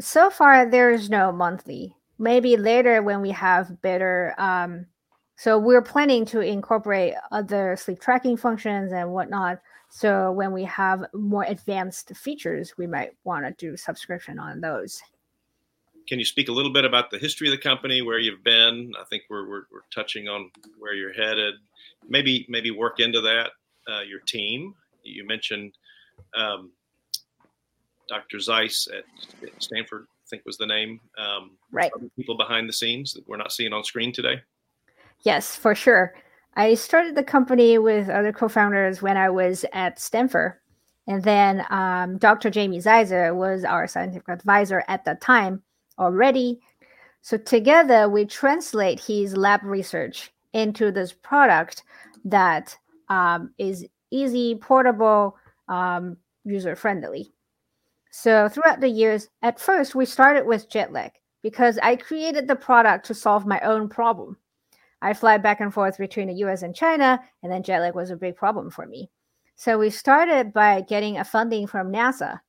[0.00, 4.86] So far, there is no monthly maybe later when we have better um,
[5.36, 11.04] so we're planning to incorporate other sleep tracking functions and whatnot so when we have
[11.12, 15.02] more advanced features we might want to do subscription on those
[16.12, 18.92] can you speak a little bit about the history of the company where you've been
[19.00, 21.54] i think we're, we're, we're touching on where you're headed
[22.06, 23.52] maybe maybe work into that
[23.90, 25.72] uh, your team you mentioned
[26.36, 26.70] um,
[28.10, 29.04] dr zeiss at
[29.58, 30.98] stanford I think was the name.
[31.18, 31.90] Um, right.
[32.16, 34.40] People behind the scenes that we're not seeing on screen today.
[35.20, 36.14] Yes, for sure.
[36.56, 40.54] I started the company with other co-founders when I was at Stanford,
[41.06, 42.48] and then um, Dr.
[42.48, 45.62] Jamie Zeitzer was our scientific advisor at that time
[45.98, 46.60] already.
[47.20, 51.84] So together we translate his lab research into this product
[52.24, 52.76] that
[53.08, 55.36] um, is easy, portable,
[55.68, 57.32] um, user friendly.
[58.10, 62.56] So throughout the years, at first we started with jet lag because I created the
[62.56, 64.36] product to solve my own problem.
[65.00, 68.10] I fly back and forth between the US and China, and then jet lag was
[68.10, 69.10] a big problem for me.
[69.56, 72.40] So we started by getting a funding from NASA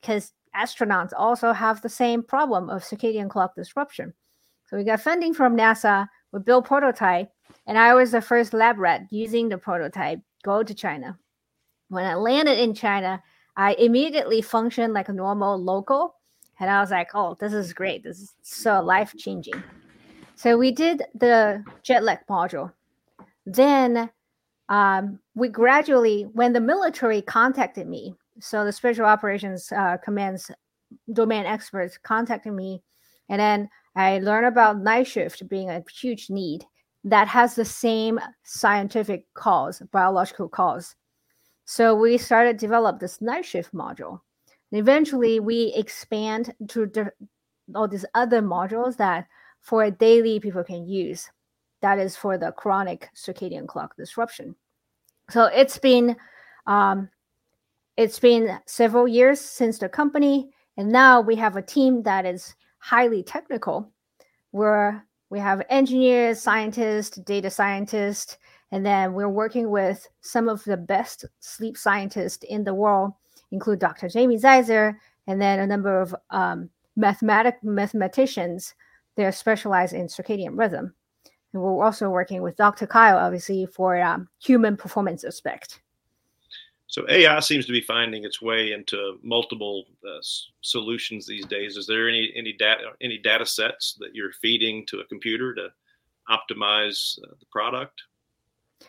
[0.00, 4.12] because astronauts also have the same problem of circadian clock disruption.
[4.66, 7.30] So we got funding from NASA, we built prototype,
[7.66, 11.18] and I was the first lab rat using the prototype go to China.
[11.88, 13.22] When I landed in China,
[13.56, 16.16] I immediately functioned like a normal local.
[16.58, 18.02] And I was like, oh, this is great.
[18.02, 19.62] This is so life changing.
[20.34, 22.72] So we did the jet lag module.
[23.44, 24.10] Then
[24.68, 30.50] um, we gradually, when the military contacted me, so the special operations uh, commands
[31.12, 32.82] domain experts contacted me,
[33.28, 36.64] and then I learned about night shift being a huge need
[37.04, 40.96] that has the same scientific cause, biological cause.
[41.64, 44.20] So we started develop this night shift module.
[44.70, 46.90] And eventually, we expand to
[47.74, 49.26] all these other modules that
[49.60, 51.30] for daily people can use.
[51.82, 54.56] That is for the chronic circadian clock disruption.
[55.30, 56.16] So it's been
[56.66, 57.08] um,
[57.96, 62.54] it's been several years since the company, and now we have a team that is
[62.78, 63.90] highly technical,
[64.50, 68.38] where we have engineers, scientists, data scientists,
[68.70, 73.12] and then we're working with some of the best sleep scientists in the world,
[73.50, 74.08] include Dr.
[74.08, 78.74] Jamie Zeitzer, and then a number of um, mathematic mathematicians.
[79.16, 80.94] They're specialized in circadian rhythm.
[81.52, 82.86] And we're also working with Dr.
[82.86, 85.80] Kyle, obviously, for um, human performance aspect.
[86.88, 90.20] So AI seems to be finding its way into multiple uh,
[90.60, 91.76] solutions these days.
[91.76, 95.68] Is there any any data any data sets that you're feeding to a computer to
[96.30, 98.02] optimize uh, the product?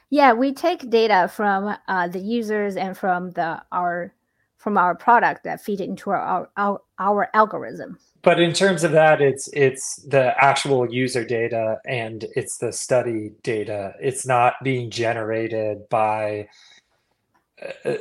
[0.10, 4.14] Yeah, we take data from uh, the users and from the our
[4.58, 7.98] from our product that feed into our, our our algorithm.
[8.22, 13.32] But in terms of that, it's it's the actual user data and it's the study
[13.44, 13.94] data.
[14.02, 16.50] It's not being generated by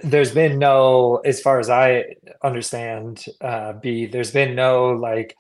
[0.03, 2.05] there's been no, as far as I
[2.43, 5.37] understand, uh, B, there's been no like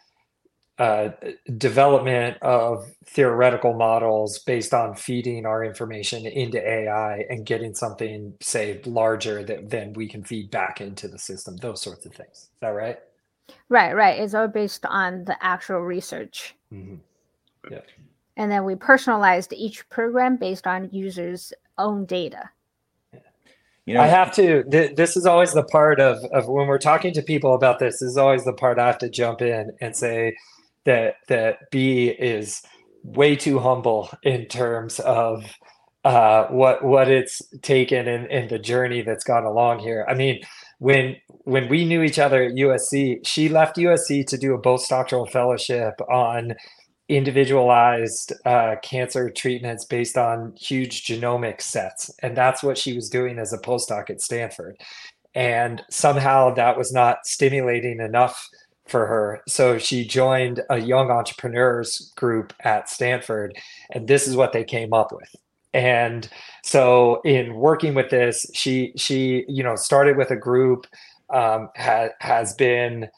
[0.79, 1.11] uh,
[1.57, 8.81] development of theoretical models based on feeding our information into AI and getting something, say,
[8.85, 12.37] larger that then we can feed back into the system, those sorts of things.
[12.37, 12.99] Is that right?
[13.69, 14.21] Right, right.
[14.21, 16.55] It's all based on the actual research.
[16.73, 16.97] Mm-hmm.
[17.71, 17.81] Yeah.
[18.37, 22.51] And then we personalized each program based on users' own data.
[23.87, 24.65] You know, I have to.
[24.65, 28.01] Th- this is always the part of of when we're talking to people about this.
[28.01, 30.37] This is always the part I have to jump in and say
[30.85, 32.63] that that B is
[33.05, 35.45] way too humble in terms of
[36.05, 40.05] uh, what what it's taken and, and the journey that's gone along here.
[40.09, 40.41] I mean,
[40.79, 45.31] when when we knew each other at USC, she left USC to do a postdoctoral
[45.31, 46.55] fellowship on
[47.09, 52.11] individualized uh, cancer treatments based on huge genomic sets.
[52.23, 54.77] And that's what she was doing as a postdoc at Stanford.
[55.35, 58.49] And somehow that was not stimulating enough
[58.89, 59.43] for her.
[59.47, 63.57] So she joined a young entrepreneurs group at Stanford.
[63.93, 65.35] And this is what they came up with.
[65.75, 66.29] And
[66.65, 70.87] so in working with this, she she you know started with a group,
[71.29, 73.09] um, ha- has been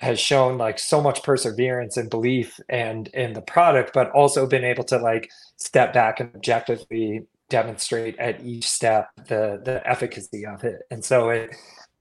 [0.00, 4.64] has shown like so much perseverance and belief and in the product but also been
[4.64, 10.64] able to like step back and objectively demonstrate at each step the the efficacy of
[10.64, 10.82] it.
[10.90, 11.54] And so it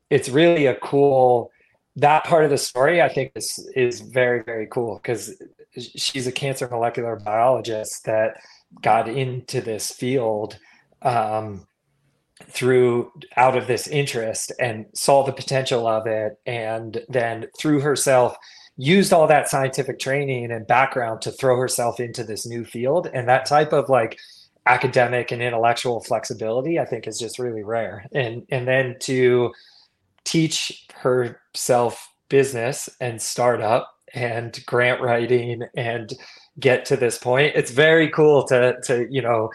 [0.09, 1.51] it's really a cool
[1.95, 5.35] that part of the story i think is is very very cool because
[5.77, 8.37] she's a cancer molecular biologist that
[8.81, 10.57] got into this field
[11.01, 11.67] um,
[12.47, 18.35] through out of this interest and saw the potential of it and then through herself
[18.77, 23.07] used all that scientific training and background to throw herself into this new field.
[23.13, 24.17] And that type of like
[24.65, 28.05] academic and intellectual flexibility i think is just really rare.
[28.13, 29.53] And and then to
[30.23, 36.13] teach herself business and startup and grant writing and
[36.59, 39.49] get to this point it's very cool to to you know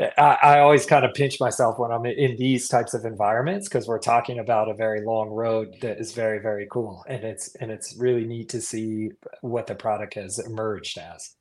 [0.00, 3.86] I, I always kind of pinch myself when I'm in these types of environments because
[3.86, 7.70] we're talking about a very long road that is very very cool and it's and
[7.70, 9.10] it's really neat to see
[9.40, 11.34] what the product has emerged as.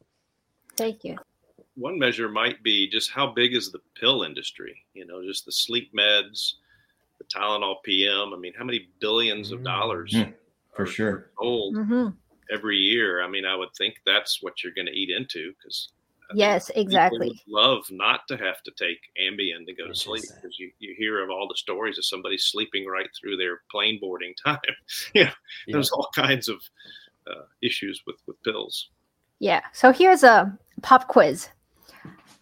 [0.76, 1.18] Thank you.
[1.76, 4.76] One measure might be just how big is the pill industry?
[4.93, 6.53] You know, just the sleep meds,
[7.20, 8.34] the Tylenol PM.
[8.34, 10.34] I mean, how many billions of dollars mm,
[10.76, 12.10] for sure sold mm-hmm.
[12.51, 13.22] every year?
[13.24, 15.89] I mean, I would think that's what you're going to eat into because
[16.34, 17.41] yes, exactly.
[17.47, 21.23] love not to have to take Ambien to go to sleep because you, you hear
[21.23, 24.59] of all the stories of somebody sleeping right through their plane boarding time.
[25.13, 26.61] yeah, yeah, there's all kinds of
[27.27, 28.89] uh, issues with with pills.
[29.39, 29.61] Yeah.
[29.73, 31.49] So here's a pop quiz.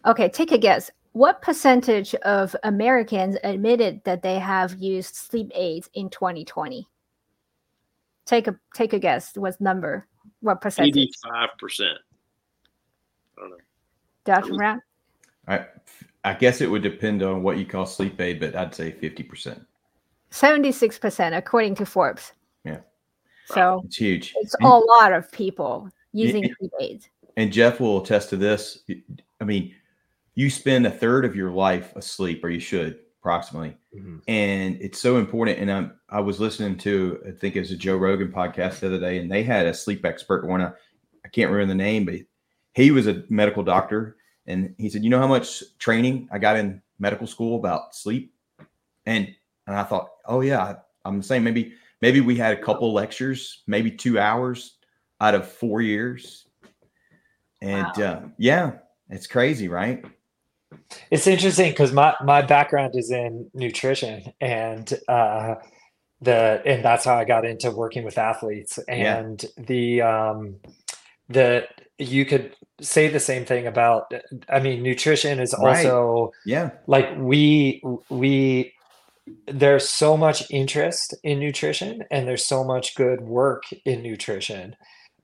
[0.06, 0.90] Okay, take a guess.
[1.12, 6.86] What percentage of Americans admitted that they have used sleep aids in 2020?
[8.26, 9.36] Take a take a guess.
[9.36, 10.06] What number?
[10.40, 10.96] What percentage?
[10.96, 11.98] Eighty-five percent.
[13.36, 13.56] I don't know.
[14.28, 14.54] Dr.
[14.54, 14.82] Brown?
[15.46, 15.64] I,
[16.22, 19.64] I guess it would depend on what you call sleep aid, but I'd say 50%.
[20.30, 22.32] 76% according to Forbes.
[22.64, 22.80] Yeah.
[23.46, 24.34] So it's huge.
[24.36, 27.08] It's and, a lot of people using and, sleep aids.
[27.38, 28.80] And Jeff will attest to this.
[29.40, 29.74] I mean,
[30.34, 32.98] you spend a third of your life asleep, or you should.
[33.20, 33.76] approximately.
[33.94, 34.20] Mhm.
[34.28, 35.58] And it's so important.
[35.58, 38.86] And I'm, I was listening to, I think it was a Joe Rogan podcast the
[38.86, 40.62] other day, and they had a sleep expert one.
[40.62, 40.72] I,
[41.24, 42.14] I can't remember the name, but
[42.74, 44.17] he was a medical doctor.
[44.48, 48.34] And he said, You know how much training I got in medical school about sleep?
[49.06, 49.32] And
[49.66, 51.44] and I thought, Oh yeah, I'm the same.
[51.44, 54.78] Maybe maybe we had a couple lectures, maybe two hours
[55.20, 56.46] out of four years.
[57.60, 58.72] And uh, yeah,
[59.10, 60.04] it's crazy, right?
[61.10, 65.56] It's interesting because my my background is in nutrition and uh
[66.20, 69.18] the and that's how I got into working with athletes Yeah.
[69.18, 70.56] and the um
[71.28, 71.66] the
[71.98, 74.12] you could say the same thing about
[74.48, 75.84] I mean nutrition is Right.
[75.86, 76.70] also Yeah.
[76.86, 78.72] like we we
[79.46, 84.74] there's so much interest in nutrition and there's so much good work in nutrition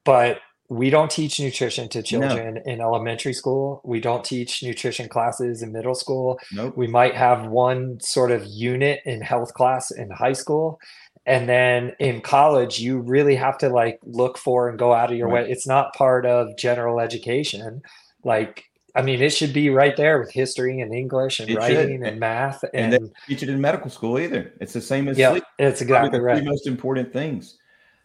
[0.04, 5.62] but we don't teach nutrition to children in elementary school we don't teach nutrition classes
[5.62, 6.76] in middle school Nope.
[6.76, 10.78] we might have one sort of unit in health class in high school
[11.26, 15.16] and then in college you really have to like look for and go out of
[15.18, 15.46] your Right.
[15.46, 17.82] way it's not part of general education
[18.24, 18.64] like
[18.94, 21.58] i mean it should be right there with history and english and It should.
[21.58, 24.52] writing and math And and, they teach it in medical school either.
[24.60, 25.44] It's the same as yeah sleep.
[25.58, 27.58] it's Probably exactly the three right most important things.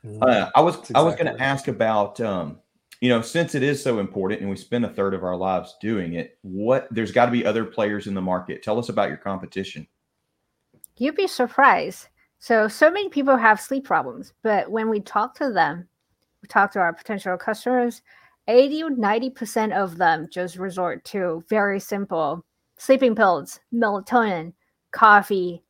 [0.05, 0.19] Mhm.
[0.21, 2.59] Uh, I was That's I was exactly going to ask about um,
[3.01, 5.75] you know since it is so important and we spend a third of our lives
[5.81, 6.37] doing it.
[6.41, 8.63] What there's got to be other players in the market.
[8.63, 9.87] Tell us about your competition.
[10.97, 12.07] You'd be surprised.
[12.39, 15.87] So, so many people have sleep problems, but when we talk to them,
[16.41, 18.01] we talk to our potential customers,
[18.47, 22.43] 80 or 90% of them just resort to very simple
[22.77, 24.53] sleeping pills, melatonin,
[24.91, 25.61] coffee,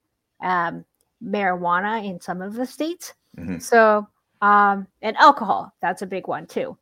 [0.41, 0.85] um,
[1.23, 3.13] marijuana in some of the states.
[3.35, 3.61] Mhm.
[3.61, 4.07] So,
[4.41, 6.77] um, and alcohol, that's a big one too.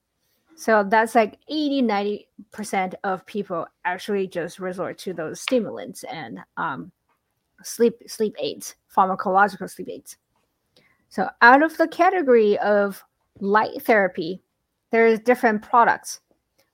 [0.56, 6.92] So that's like 80, 90% of people actually just resort to those stimulants and um,
[7.64, 10.18] sleep sleep aids, pharmacological sleep aids.
[11.10, 13.04] So out of the category of
[13.40, 14.42] light therapy,
[14.92, 16.22] there's different products.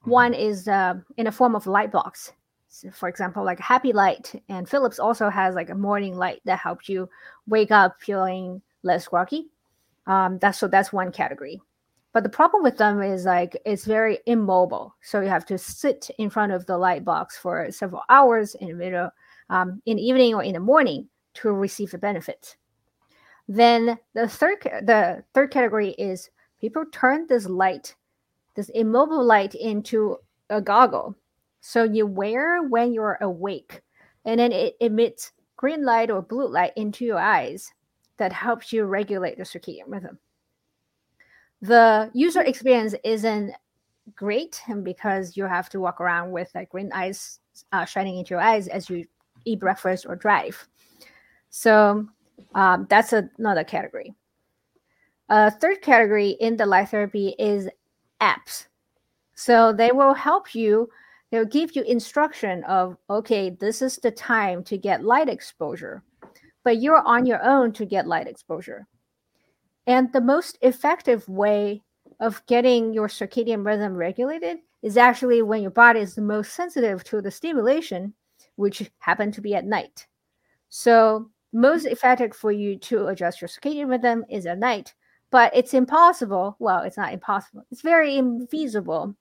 [0.04, 2.34] One is uh, in a form of light box.
[2.68, 6.60] So for example, like Happy Light, and Philips also has like a morning light that
[6.60, 7.08] helps you
[7.48, 9.48] wake up feeling less groggy.
[10.08, 11.62] Um, that's so that's one category.
[12.14, 14.96] But the problem with them is like it's very immobile.
[15.02, 18.68] So you have to sit in front of the light box for several hours in
[18.68, 19.10] the middle,
[19.50, 22.58] um, in the evening or in the morning to receive the benefits.
[23.48, 26.30] Then the third the third category is
[26.62, 27.96] people turn this light,
[28.56, 30.18] this immobile light into
[30.50, 31.16] a goggle.
[31.60, 33.82] So you wear when you're awake,
[34.26, 37.74] and then it emits green light or blue light into your eyes
[38.18, 40.20] that helps you regulate the circadian rhythm.
[41.62, 43.54] The user experience isn't
[44.16, 47.40] great because you have to walk around with like green eyes
[47.72, 49.06] uh, shining into your eyes as you
[49.46, 50.68] eat breakfast or drive.
[51.50, 52.08] So
[52.56, 54.14] um, that's another category.
[55.30, 57.70] A third category in the light therapy is
[58.22, 58.68] apps.
[59.36, 60.90] So they will help you,
[61.32, 66.04] they'll give you instruction of, okay, this is the time to get light exposure,
[66.64, 68.88] but you're on your own to get light exposure.
[69.88, 71.82] And the most effective way
[72.20, 77.04] of getting your circadian rhythm regulated is actually when your body is the most sensitive
[77.06, 78.14] to the stimulation,
[78.56, 80.08] which happen to be at night.
[80.70, 81.92] So most mm.
[81.92, 84.94] effective for you to adjust your circadian rhythm is at night,
[85.30, 86.56] but it's impossible.
[86.60, 87.64] Well, it's not impossible.
[87.72, 89.16] It's very infeasible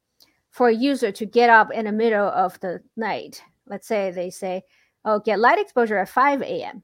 [0.51, 3.43] for a user to get up in the middle of the night.
[3.67, 4.65] Let's say they say,
[5.05, 6.83] "Oh, get light exposure at 5 a.m."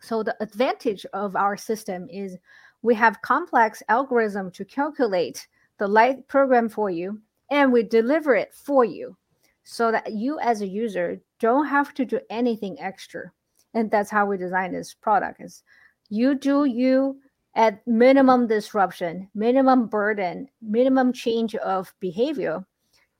[0.00, 2.36] So the advantage of our system is
[2.82, 5.46] we have complex algorithm to calculate
[5.78, 7.20] the light program for you,
[7.50, 9.16] and we deliver it for you,
[9.64, 13.30] so that you as a user don't have to do anything extra
[13.74, 15.62] and that's how we design this product is
[16.08, 17.16] you do you
[17.54, 22.64] at minimum disruption minimum burden minimum change of behavior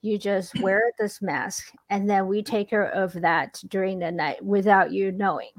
[0.01, 4.43] you just wear this mask and then we take care of that during the night
[4.45, 5.51] without you knowing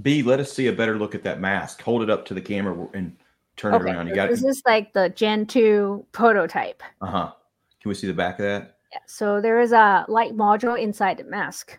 [0.00, 1.82] B, let us see a better look at that mask.
[1.82, 3.16] Hold it up to the camera and
[3.56, 4.08] turn it around.
[4.08, 4.48] You got this it.
[4.48, 7.32] is like the gen 2 prototype Uh huh.
[7.80, 8.76] Can we see the back of that?
[8.92, 11.78] Yeah, so there is a light module inside the mask.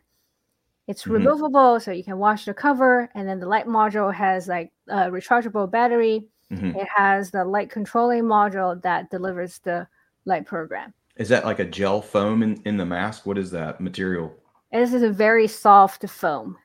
[0.88, 1.12] It's Mhm.
[1.12, 5.10] removable, so you can wash the cover, and then the light module has like a
[5.12, 6.28] rechargeable battery.
[6.52, 6.76] Mhm.
[6.76, 9.88] It has the light controlling module that delivers the
[10.26, 10.94] light program.
[11.16, 13.26] Is that like a gel foam in, in the mask?
[13.26, 14.34] What is that material?
[14.72, 16.58] And this is a very soft foam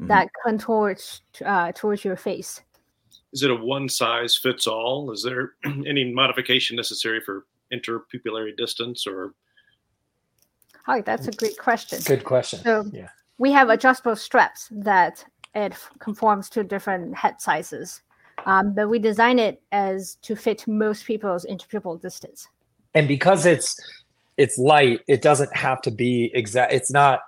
[0.00, 0.08] Mhm.
[0.08, 2.62] that contours uh, towards your face.
[3.32, 5.10] Is it a one size fits all?
[5.10, 9.34] Is there any modification necessary for interpupillary distance or
[10.86, 11.98] Hi, that's a great question.
[12.04, 12.60] Good question.
[12.60, 13.08] So Yeah.
[13.38, 15.24] we have adjustable straps that
[15.54, 18.02] it conforms to different head sizes.
[18.44, 22.48] Um, but we design it as to fit most people's interpupil distance.
[22.94, 23.76] And because it's
[24.36, 26.72] it's light, it doesn't have to be exact.
[26.72, 27.20] It's not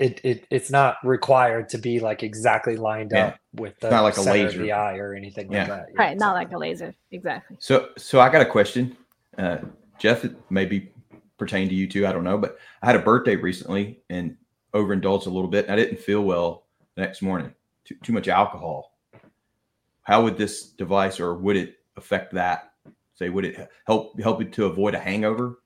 [0.00, 3.26] it, it it's not required to be like exactly lined Yeah.
[3.26, 4.62] up with the not like a center of laser.
[4.62, 5.58] the eye or anything Yeah.
[5.60, 5.86] like that.
[5.90, 6.94] Yeah, Right, not so- like a laser.
[7.12, 7.56] Exactly.
[7.60, 8.96] So, so I got a question,
[9.38, 9.58] uh,
[9.98, 10.24] Jeff.
[10.24, 10.90] It maybe
[11.44, 12.06] pertain to you too.
[12.06, 14.34] I don't know, but I had a birthday recently and
[14.72, 15.68] overindulged a little bit.
[15.68, 16.64] I didn't feel well
[16.94, 17.52] the next morning.
[17.84, 18.96] Too, too much alcohol.
[20.02, 22.72] How would this device, or would it affect that?
[23.14, 25.58] Say, would it help help you to avoid a hangover?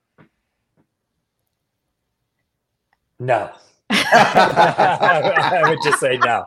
[3.19, 3.51] no.
[3.91, 6.45] I would just say no.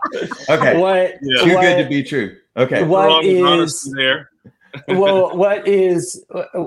[0.49, 1.45] Okay, What Yeah.
[1.45, 2.37] too what- good to be true.
[2.57, 4.31] Okay, what Wrong is honesty there?
[4.89, 6.25] Well what is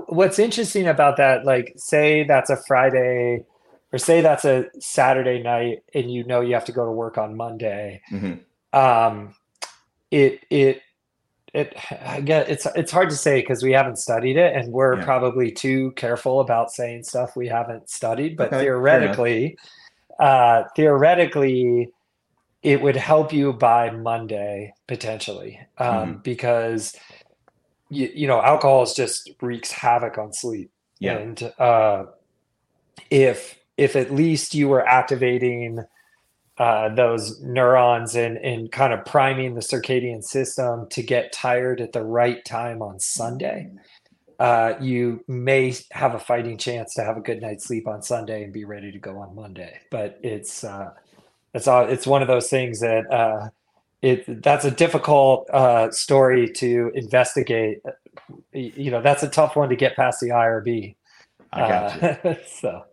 [0.07, 3.43] what's interesting about that like say that's a friday
[3.91, 7.17] or say that's a saturday night and you know you have to go to work
[7.17, 8.39] on monday Mhm.
[8.73, 9.33] um
[10.11, 10.81] it it
[11.53, 11.75] it
[12.05, 15.03] i get it's it's hard to say because we haven't studied it and we're Yeah.
[15.03, 19.57] probably too careful about saying stuff we haven't studied but Okay, theoretically
[20.19, 21.89] uh theoretically
[22.61, 26.17] it would help you by monday potentially um Mm-hmm.
[26.21, 26.95] because
[27.95, 30.69] you, you know alcohol is just wreaks havoc on sleep
[30.99, 31.17] Yeah.
[31.17, 32.05] and uh
[33.09, 35.79] if if at least you were activating
[36.57, 41.91] uh, those neurons and and kind of priming the circadian system to get tired at
[41.91, 43.69] the right time on Sunday,
[44.39, 48.43] uh, you may have a fighting chance to have a good night's sleep on Sunday
[48.43, 49.79] and be ready to go on Monday.
[49.91, 50.91] But it's uh,
[51.53, 53.49] it's all it's one of those things that uh,
[54.05, 57.81] it that's a difficult uh, story to investigate.
[58.53, 60.95] You know, that's a tough one to get past the IRB.
[61.51, 62.29] I got you.
[62.29, 62.83] Uh, so.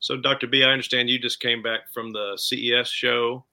[0.00, 0.48] So, Dr.
[0.48, 3.44] B, I understand you just came back from the CES show.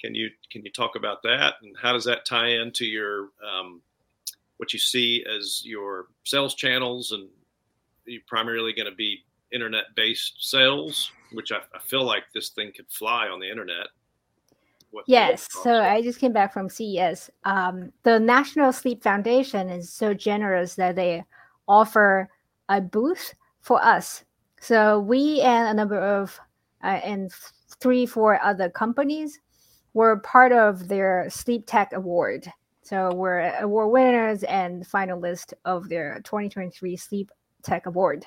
[0.00, 3.82] Can you can you talk about that and how does that tie into your um,
[4.58, 7.28] what you see as your sales channels and
[8.06, 12.50] you're you primarily going to be internet based sales, which I, I feel like this
[12.50, 13.88] thing could fly on the internet.
[14.94, 15.48] What- Yes.
[15.54, 17.30] what- So I just came back from CES.
[17.44, 21.24] Um, the National Sleep Foundation is so generous that they
[21.66, 22.28] offer
[22.68, 24.24] a booth for us.
[24.60, 26.38] So we and a number of
[26.82, 27.32] uh, and
[27.80, 29.40] three, four other companies
[29.94, 32.46] were part of their Sleep Tech Award.
[32.82, 37.30] So we're award winners and finalists of their 2023 Sleep
[37.62, 38.26] Tech Award.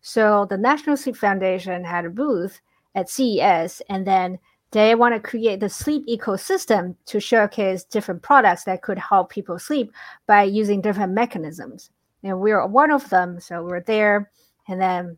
[0.00, 2.60] So the National Sleep Foundation had a booth
[2.94, 4.38] at CES, and then
[4.70, 9.58] they want to create the sleep ecosystem to showcase different products that could help people
[9.58, 9.92] sleep
[10.26, 11.90] by using different mechanisms.
[12.22, 13.40] And we're one of them.
[13.40, 14.30] So we're there.
[14.68, 15.16] And then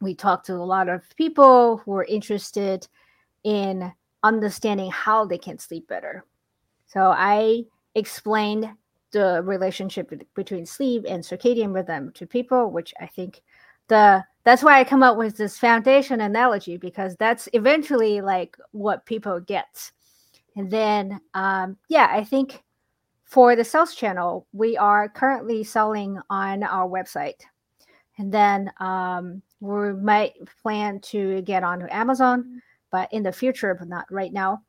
[0.00, 2.86] we talked to a lot of people who are interested
[3.44, 6.24] in understanding how they can sleep better.
[6.86, 7.64] So I
[7.94, 8.70] explained
[9.10, 13.42] the relationship between sleep and circadian rhythm to people, which I think
[13.88, 19.04] the that's why I come up with this foundation analogy because that's eventually like what
[19.04, 19.90] people get.
[20.56, 22.62] And then um, yeah, I think
[23.24, 27.42] for the sales channel, we are currently selling on our website.
[28.16, 30.32] And then um, we might
[30.62, 34.62] plan to get onto Amazon, but in the future, but not right now.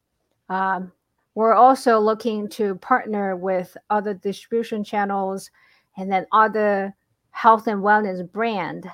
[0.49, 0.91] Um,
[1.35, 5.49] we're also looking to partner with other distribution channels
[5.95, 6.93] and then other
[7.31, 8.91] health and wellness brand.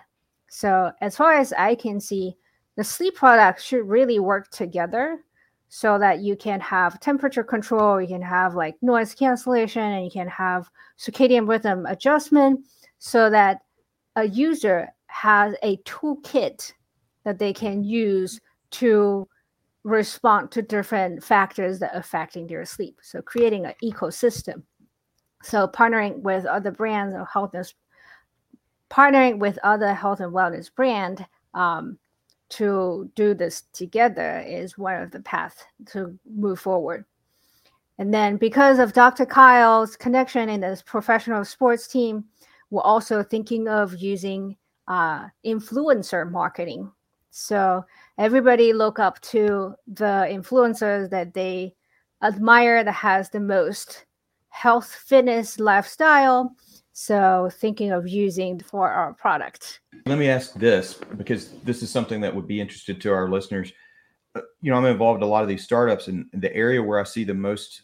[0.56, 2.38] So as far as I can see,
[2.78, 5.20] the sleep products should really work together
[5.68, 10.10] so that you can have temperature control, you can have like noise cancellation, and you
[10.10, 12.66] can have circadian rhythm adjustment
[13.00, 13.64] so that
[14.16, 16.72] a user has a toolkit
[17.26, 18.40] that they can use
[18.72, 19.28] to
[19.84, 22.98] respond to different factors that are affecting their sleep.
[23.02, 24.64] So creating an ecosystem.
[25.44, 27.56] So partnering with other brands or health
[28.90, 31.98] partnering with other health and wellness brand um,
[32.50, 37.06] to do this together is one of the paths to move forward.
[37.98, 39.26] And then because of Dr.
[39.26, 42.26] Kyle's connection in this professional sports team,
[42.70, 44.58] we're also thinking of using
[44.88, 46.92] uh, influencer marketing.
[47.32, 47.86] So
[48.18, 51.76] everybody look up to the influencers that they
[52.22, 54.06] admire that has the most
[54.50, 56.56] health, fitness, lifestyle.
[56.98, 59.82] So thinking of using for our product.
[60.06, 63.74] Let me ask this because this is something that would be interested to our listeners.
[64.34, 66.98] Uh, You know, I'm involved in a lot of these startups, and the area where
[66.98, 67.82] I see the most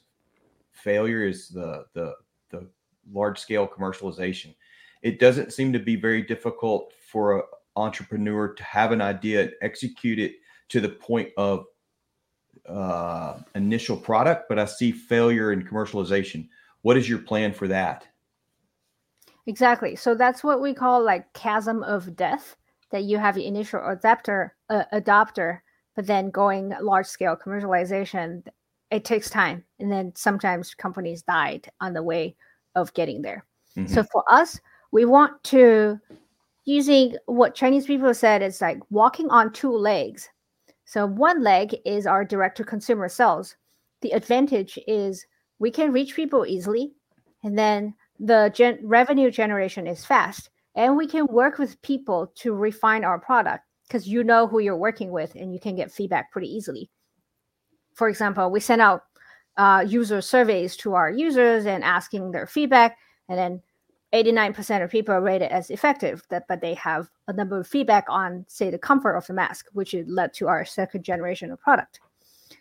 [0.72, 2.16] failure is the the
[2.52, 2.70] the
[3.12, 4.56] large scale commercialization.
[5.02, 7.44] It doesn't seem to be very difficult for an
[7.76, 10.36] entrepreneur to have an idea and execute it
[10.70, 11.66] to the point of
[12.66, 16.48] uh, initial product, but I see failure in commercialization.
[16.82, 18.08] What is your plan for that?
[19.48, 19.96] Exactly.
[19.96, 22.56] So that's what we call like chasm of death.
[22.92, 25.60] That you have the initial adapter uh, adopter,
[25.96, 28.46] but then going large scale commercialization,
[28.92, 32.36] it takes time, and then sometimes companies died on the way
[32.76, 33.46] of getting there.
[33.78, 33.94] Mm-hmm.
[33.94, 34.60] So for us,
[34.92, 36.00] we want to
[36.66, 40.30] using what Chinese people said is like walking on two legs.
[40.84, 43.56] So one leg is our direct to consumer sales.
[44.02, 45.26] The advantage is
[45.60, 46.92] we can reach people easily,
[47.44, 52.54] and then the gen- revenue generation is fast, and we can work with people to
[52.54, 56.32] refine our product because you know who you're working with and you can get feedback
[56.32, 56.90] pretty easily.
[57.96, 59.04] For example, we send out
[59.58, 62.98] uh, user surveys to our users and asking their feedback,
[63.28, 63.62] and then
[64.14, 68.06] 89% of people rate it as effective, that, but they have a number of feedback
[68.08, 72.00] on, say, the comfort of the mask, which led to our second generation of product.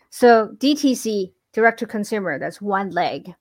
[0.09, 3.33] So DTC, direct to consumer, that's one leg.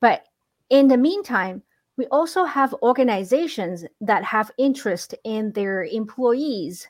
[0.00, 0.24] But
[0.70, 1.62] in the meantime,
[1.96, 6.88] we also have organizations that have interest in their employees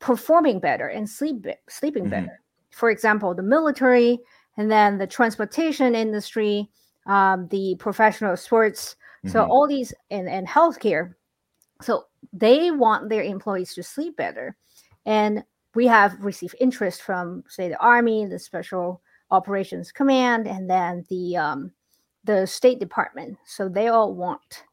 [0.00, 2.10] performing better and sleep sleeping mm-hmm.
[2.10, 2.40] better.
[2.70, 4.18] For example, the military,
[4.56, 6.68] and then the transportation industry,
[7.06, 9.32] um, the professional sports Mm-hmm.
[9.32, 11.14] So all these and, and healthcare.
[11.82, 14.56] So they want their employees to sleep better.
[15.06, 21.04] And we have received interest from, say, the Army, the Special Operations Command, and then
[21.08, 21.72] the um,
[22.24, 23.38] the State Department.
[23.46, 24.64] So they all want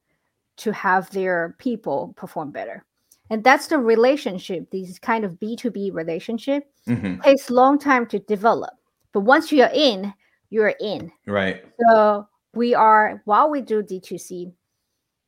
[0.57, 2.85] to have their people perform better.
[3.29, 7.21] And that's the relationship, these kind of B2B relationship mm-hmm.
[7.21, 8.73] takes long time to develop.
[9.13, 10.13] But once you're in,
[10.49, 11.11] you're in.
[11.25, 11.63] Right.
[11.89, 14.53] So we are while we do D2C,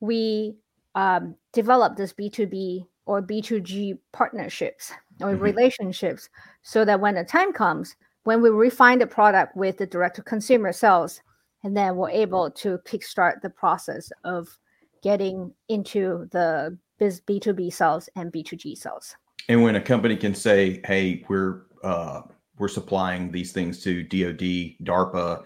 [0.00, 0.56] we
[0.94, 5.42] um, develop this B2B or B2G partnerships or mm-hmm.
[5.42, 6.28] relationships
[6.62, 10.22] so that when the time comes, when we refine the product with the direct to
[10.22, 11.20] consumer sales,
[11.64, 14.58] and then we're able to kickstart the process of
[15.02, 19.16] getting into the B2B sales and B2G sales.
[19.48, 22.22] And when a company can say, hey, we're uh,
[22.58, 25.44] we're supplying these things to DoD, DARPA,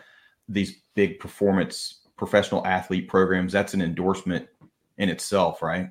[0.48, 4.48] these big performance professional athlete programs, that's an endorsement
[4.96, 5.88] in itself, right?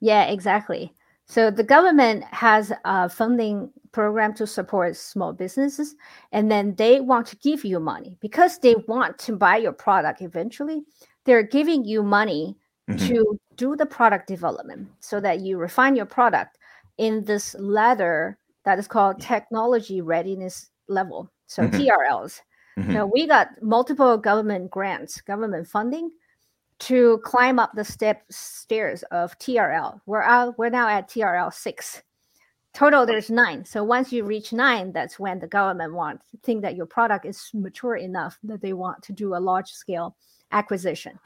[0.00, 0.92] Yeah, exactly.
[1.26, 5.94] So the government has a funding program to support small businesses,
[6.32, 10.20] and then they want to give you money because they want to buy your product
[10.20, 10.82] eventually.
[11.24, 12.56] They're giving you money
[12.90, 13.06] mm-hmm.
[13.06, 16.58] to do the product development so that you refine your product
[16.98, 21.30] in this ladder that is called technology readiness level.
[21.46, 21.80] So mm-hmm.
[21.80, 22.40] TRLs.
[22.78, 22.92] Mm-hmm.
[22.92, 26.10] Now we got multiple government grants, government funding
[26.84, 30.00] to climb up the step stairs of TRL.
[30.04, 32.02] We're out, we're now at TRL six.
[32.74, 33.64] Total there's nine.
[33.64, 37.24] So once you reach nine, that's when the government wants to think that your product
[37.24, 40.14] is mature enough that they want to do a large scale
[40.52, 41.18] acquisition.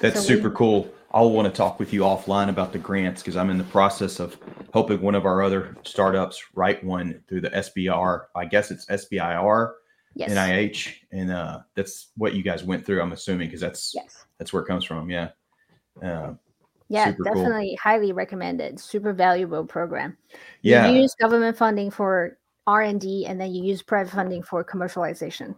[0.00, 0.90] That's so super we, cool.
[1.12, 4.18] I'll want to talk with you offline about the grants because I'm in the process
[4.18, 4.36] of
[4.72, 8.24] hoping one of our other startups write one through the SBR.
[8.34, 9.74] I guess it's SBIR
[10.18, 10.30] yes.
[10.32, 13.00] NIH, and uh, that's what you guys went through.
[13.00, 14.26] I'm assuming because that's yes.
[14.38, 15.10] that's where it comes from.
[15.10, 15.30] Yeah.
[16.02, 16.34] Uh,
[16.90, 17.76] yeah, definitely cool.
[17.82, 18.80] highly recommended.
[18.80, 20.16] Super valuable program.
[20.62, 20.88] Yeah.
[20.88, 24.64] You use government funding for R and D, and then you use private funding for
[24.64, 25.54] commercialization.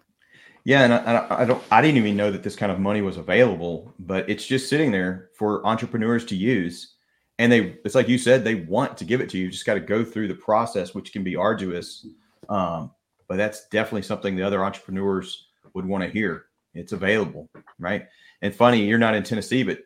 [0.65, 3.17] Yeah, and I, I, don't, I didn't even know that this kind of money was
[3.17, 6.97] available, but it's just sitting there for entrepreneurs to use.
[7.39, 9.45] And they, it's like you said, they want to give it to you.
[9.45, 12.07] you just got to go through the process, which can be arduous.
[12.51, 12.91] Um,
[13.31, 16.47] but that's definitely something the other entrepreneurs would want to hear.
[16.75, 18.09] It's available, right?
[18.43, 19.85] And funny, you're not in Tennessee, but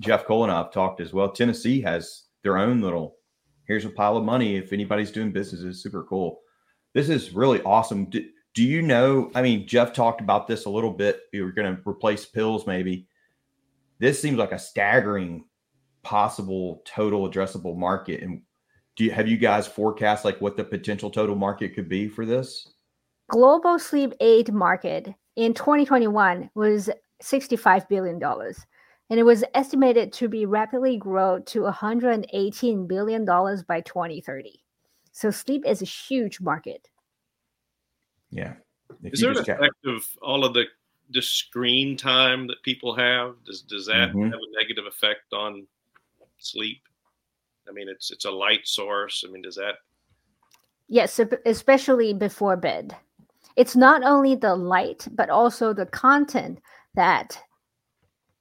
[0.00, 1.30] Jeff Cole talked as well.
[1.30, 3.14] Tennessee has their own little
[3.68, 5.62] here's a pile of money if anybody's doing business.
[5.62, 6.40] It's super cool.
[6.92, 8.06] This is really awesome.
[8.06, 9.30] Do, do you know?
[9.36, 11.20] I mean, Jeff talked about this a little bit.
[11.32, 13.06] You were going to replace pills, maybe.
[14.00, 15.44] This seems like a staggering
[16.02, 18.24] possible total addressable market.
[18.24, 18.42] And
[18.96, 22.26] do you have you guys forecast like what the potential total market could be for
[22.26, 22.66] this?
[23.30, 26.90] Global sleep aid market in 2021 was
[27.22, 28.20] $65 billion.
[28.22, 34.62] And it was estimated to be rapidly grow to $118 billion by 2030.
[35.12, 36.88] So sleep is a huge market.
[38.30, 38.54] Yeah.
[39.02, 40.64] If is there an effect of all of the,
[41.10, 43.34] the screen time that people have?
[43.44, 44.24] Does does that mm-hmm.
[44.24, 45.66] have a negative effect on
[46.38, 46.82] sleep?
[47.68, 49.24] I mean, it's it's a light source.
[49.26, 49.74] I mean, does that?
[50.88, 52.96] Yes, especially before bed
[53.56, 56.60] it's not only the light but also the content
[56.94, 57.38] that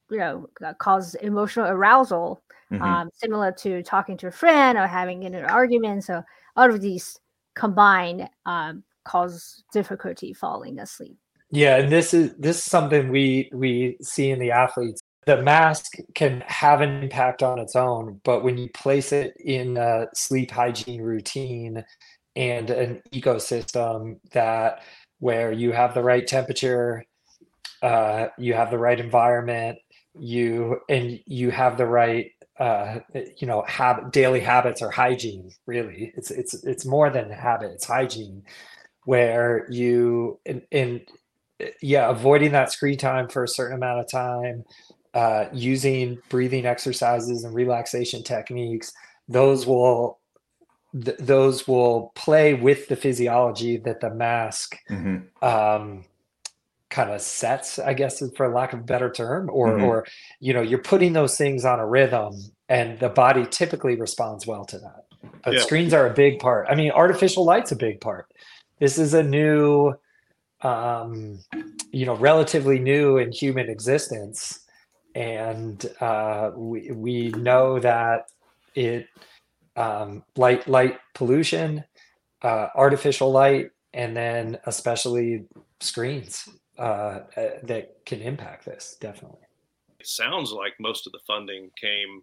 [0.10, 0.48] you know
[0.80, 2.42] causes emotional arousal
[2.72, 2.84] mm-hmm.
[2.84, 6.24] um, similar to talking to a friend or having an argument so
[6.56, 7.20] all of these
[7.56, 11.18] combined um, cause difficulty falling asleep.
[11.52, 15.02] Yeah, and this is this is something we we see in the athletes.
[15.26, 19.78] The mask can have an impact on its own, but when you place it in
[19.78, 21.84] a sleep hygiene routine
[22.36, 24.84] and an ecosystem that
[25.20, 27.04] where you have the right temperature,
[27.82, 29.78] uh, you have the right environment,
[30.18, 33.00] you and you have the right uh,
[33.38, 36.14] you know habit daily habits or hygiene really.
[36.16, 38.44] It's it's it's more than habit it's hygiene
[39.06, 41.02] where you and, in
[41.82, 44.64] yeah avoiding that screen time for a certain amount of time
[45.14, 48.94] uh, using breathing exercises and relaxation techniques
[49.28, 50.19] those will
[50.94, 55.18] th- those will play with the physiology that the mask mm-hmm.
[55.46, 56.06] um,
[56.90, 59.84] kind of sets i guess for lack of a better term or mm-hmm.
[59.84, 60.08] or
[60.40, 62.34] you know you're putting those things on a rhythm
[62.68, 65.06] and the body typically responds well to that
[65.44, 65.60] but yeah.
[65.60, 68.26] screens are a big part i mean artificial light's a big part
[68.80, 69.94] this is a new
[70.62, 71.40] um
[71.92, 74.62] you know relatively new in human existence
[75.14, 78.32] and uh we we know that
[78.74, 79.08] it
[79.80, 81.84] um light light pollution
[82.44, 85.46] uh artificial light and then especially
[85.80, 89.42] screens uh, uh, that can impact this definitely.
[90.00, 92.22] It sounds like most of the funding came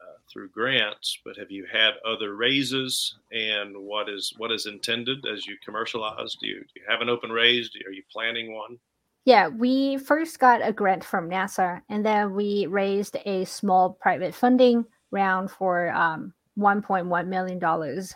[0.00, 3.16] uh, through grants, but have you had other raises?
[3.32, 6.36] And what is what is intended as you commercialize?
[6.40, 7.70] Do you, do you have an open raise?
[7.86, 8.76] Are you planning one?
[9.24, 14.34] Yeah, we first got a grant from NASA, and then we raised a small private
[14.34, 18.14] funding round for um, 1.1 million dollars,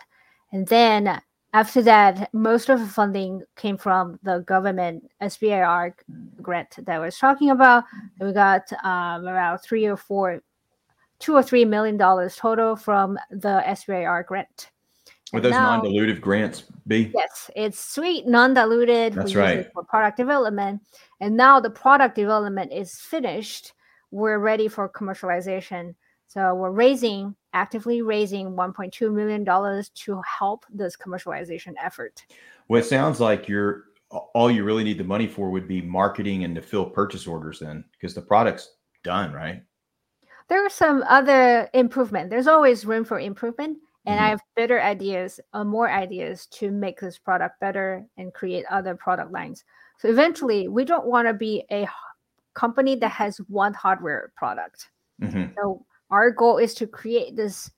[0.51, 1.21] and then
[1.53, 5.93] after that, most of the funding came from the government SBIR
[6.41, 7.83] grant that I was talking about.
[8.19, 10.41] And we got um, around three or four,
[11.19, 14.71] two or three million dollars total from the SBIR grant.
[15.31, 17.11] Were those now, non-dilutive grants, B?
[17.13, 19.13] Yes, it's sweet, non-diluted.
[19.13, 19.71] That's right.
[19.73, 20.81] For product development,
[21.21, 23.73] and now the product development is finished.
[24.11, 25.95] We're ready for commercialization.
[26.27, 29.45] So we're raising, actively raising $1.2 million
[29.93, 32.25] to help this commercialization effort.
[32.67, 36.43] Well, it sounds like you're all you really need the money for would be marketing
[36.43, 39.63] and to fill purchase orders then because the product's done, right?
[40.49, 42.29] There are some other improvement.
[42.29, 43.79] There's always room for improvement.
[44.05, 44.25] And mm-hmm.
[44.25, 48.95] I have better ideas, uh, more ideas to make this product better and create other
[48.95, 49.63] product lines.
[49.99, 51.87] So eventually, we don't want to be a
[52.53, 54.89] company that has one hardware product.
[55.21, 55.53] Mm-hmm.
[55.55, 57.71] So our goal is to create this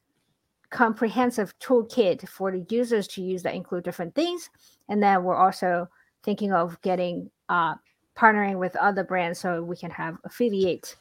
[0.69, 4.49] comprehensive toolkit for the users to use that include different things.
[4.89, 5.87] And then we're also
[6.23, 7.75] thinking of getting uh,
[8.17, 10.95] partnering with other brands so we can have affiliate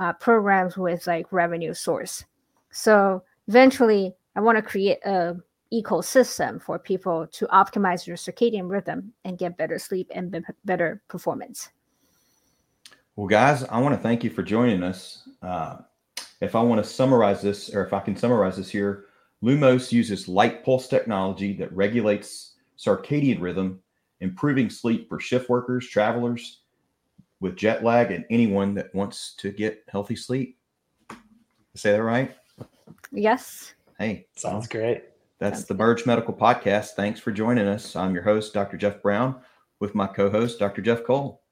[0.00, 2.24] uh, programs with like revenue source.
[2.70, 5.36] So eventually, I want to create a
[5.72, 11.02] ecosystem for people to optimize their circadian rhythm and get better sleep and be- better
[11.08, 11.68] performance.
[13.16, 15.28] Well, guys, I want to thank you for joining us.
[15.42, 15.78] Uh,
[16.40, 19.06] if I want to summarize this, or if I can summarize this here,
[19.42, 23.80] Lumos uses light pulse technology that regulates circadian rhythm,
[24.20, 26.62] improving sleep for shift workers, travelers
[27.40, 30.58] with jet lag, and anyone that wants to get healthy sleep.
[31.74, 32.36] Say that right?
[33.12, 33.74] Yes.
[33.98, 35.04] Hey, sounds great.
[35.38, 36.90] That's the Merge Medical Podcast.
[36.90, 37.94] Thanks for joining us.
[37.94, 38.76] I'm your host, Dr.
[38.76, 39.36] Jeff Brown,
[39.78, 40.82] with my co host, Dr.
[40.82, 41.42] Jeff Cole.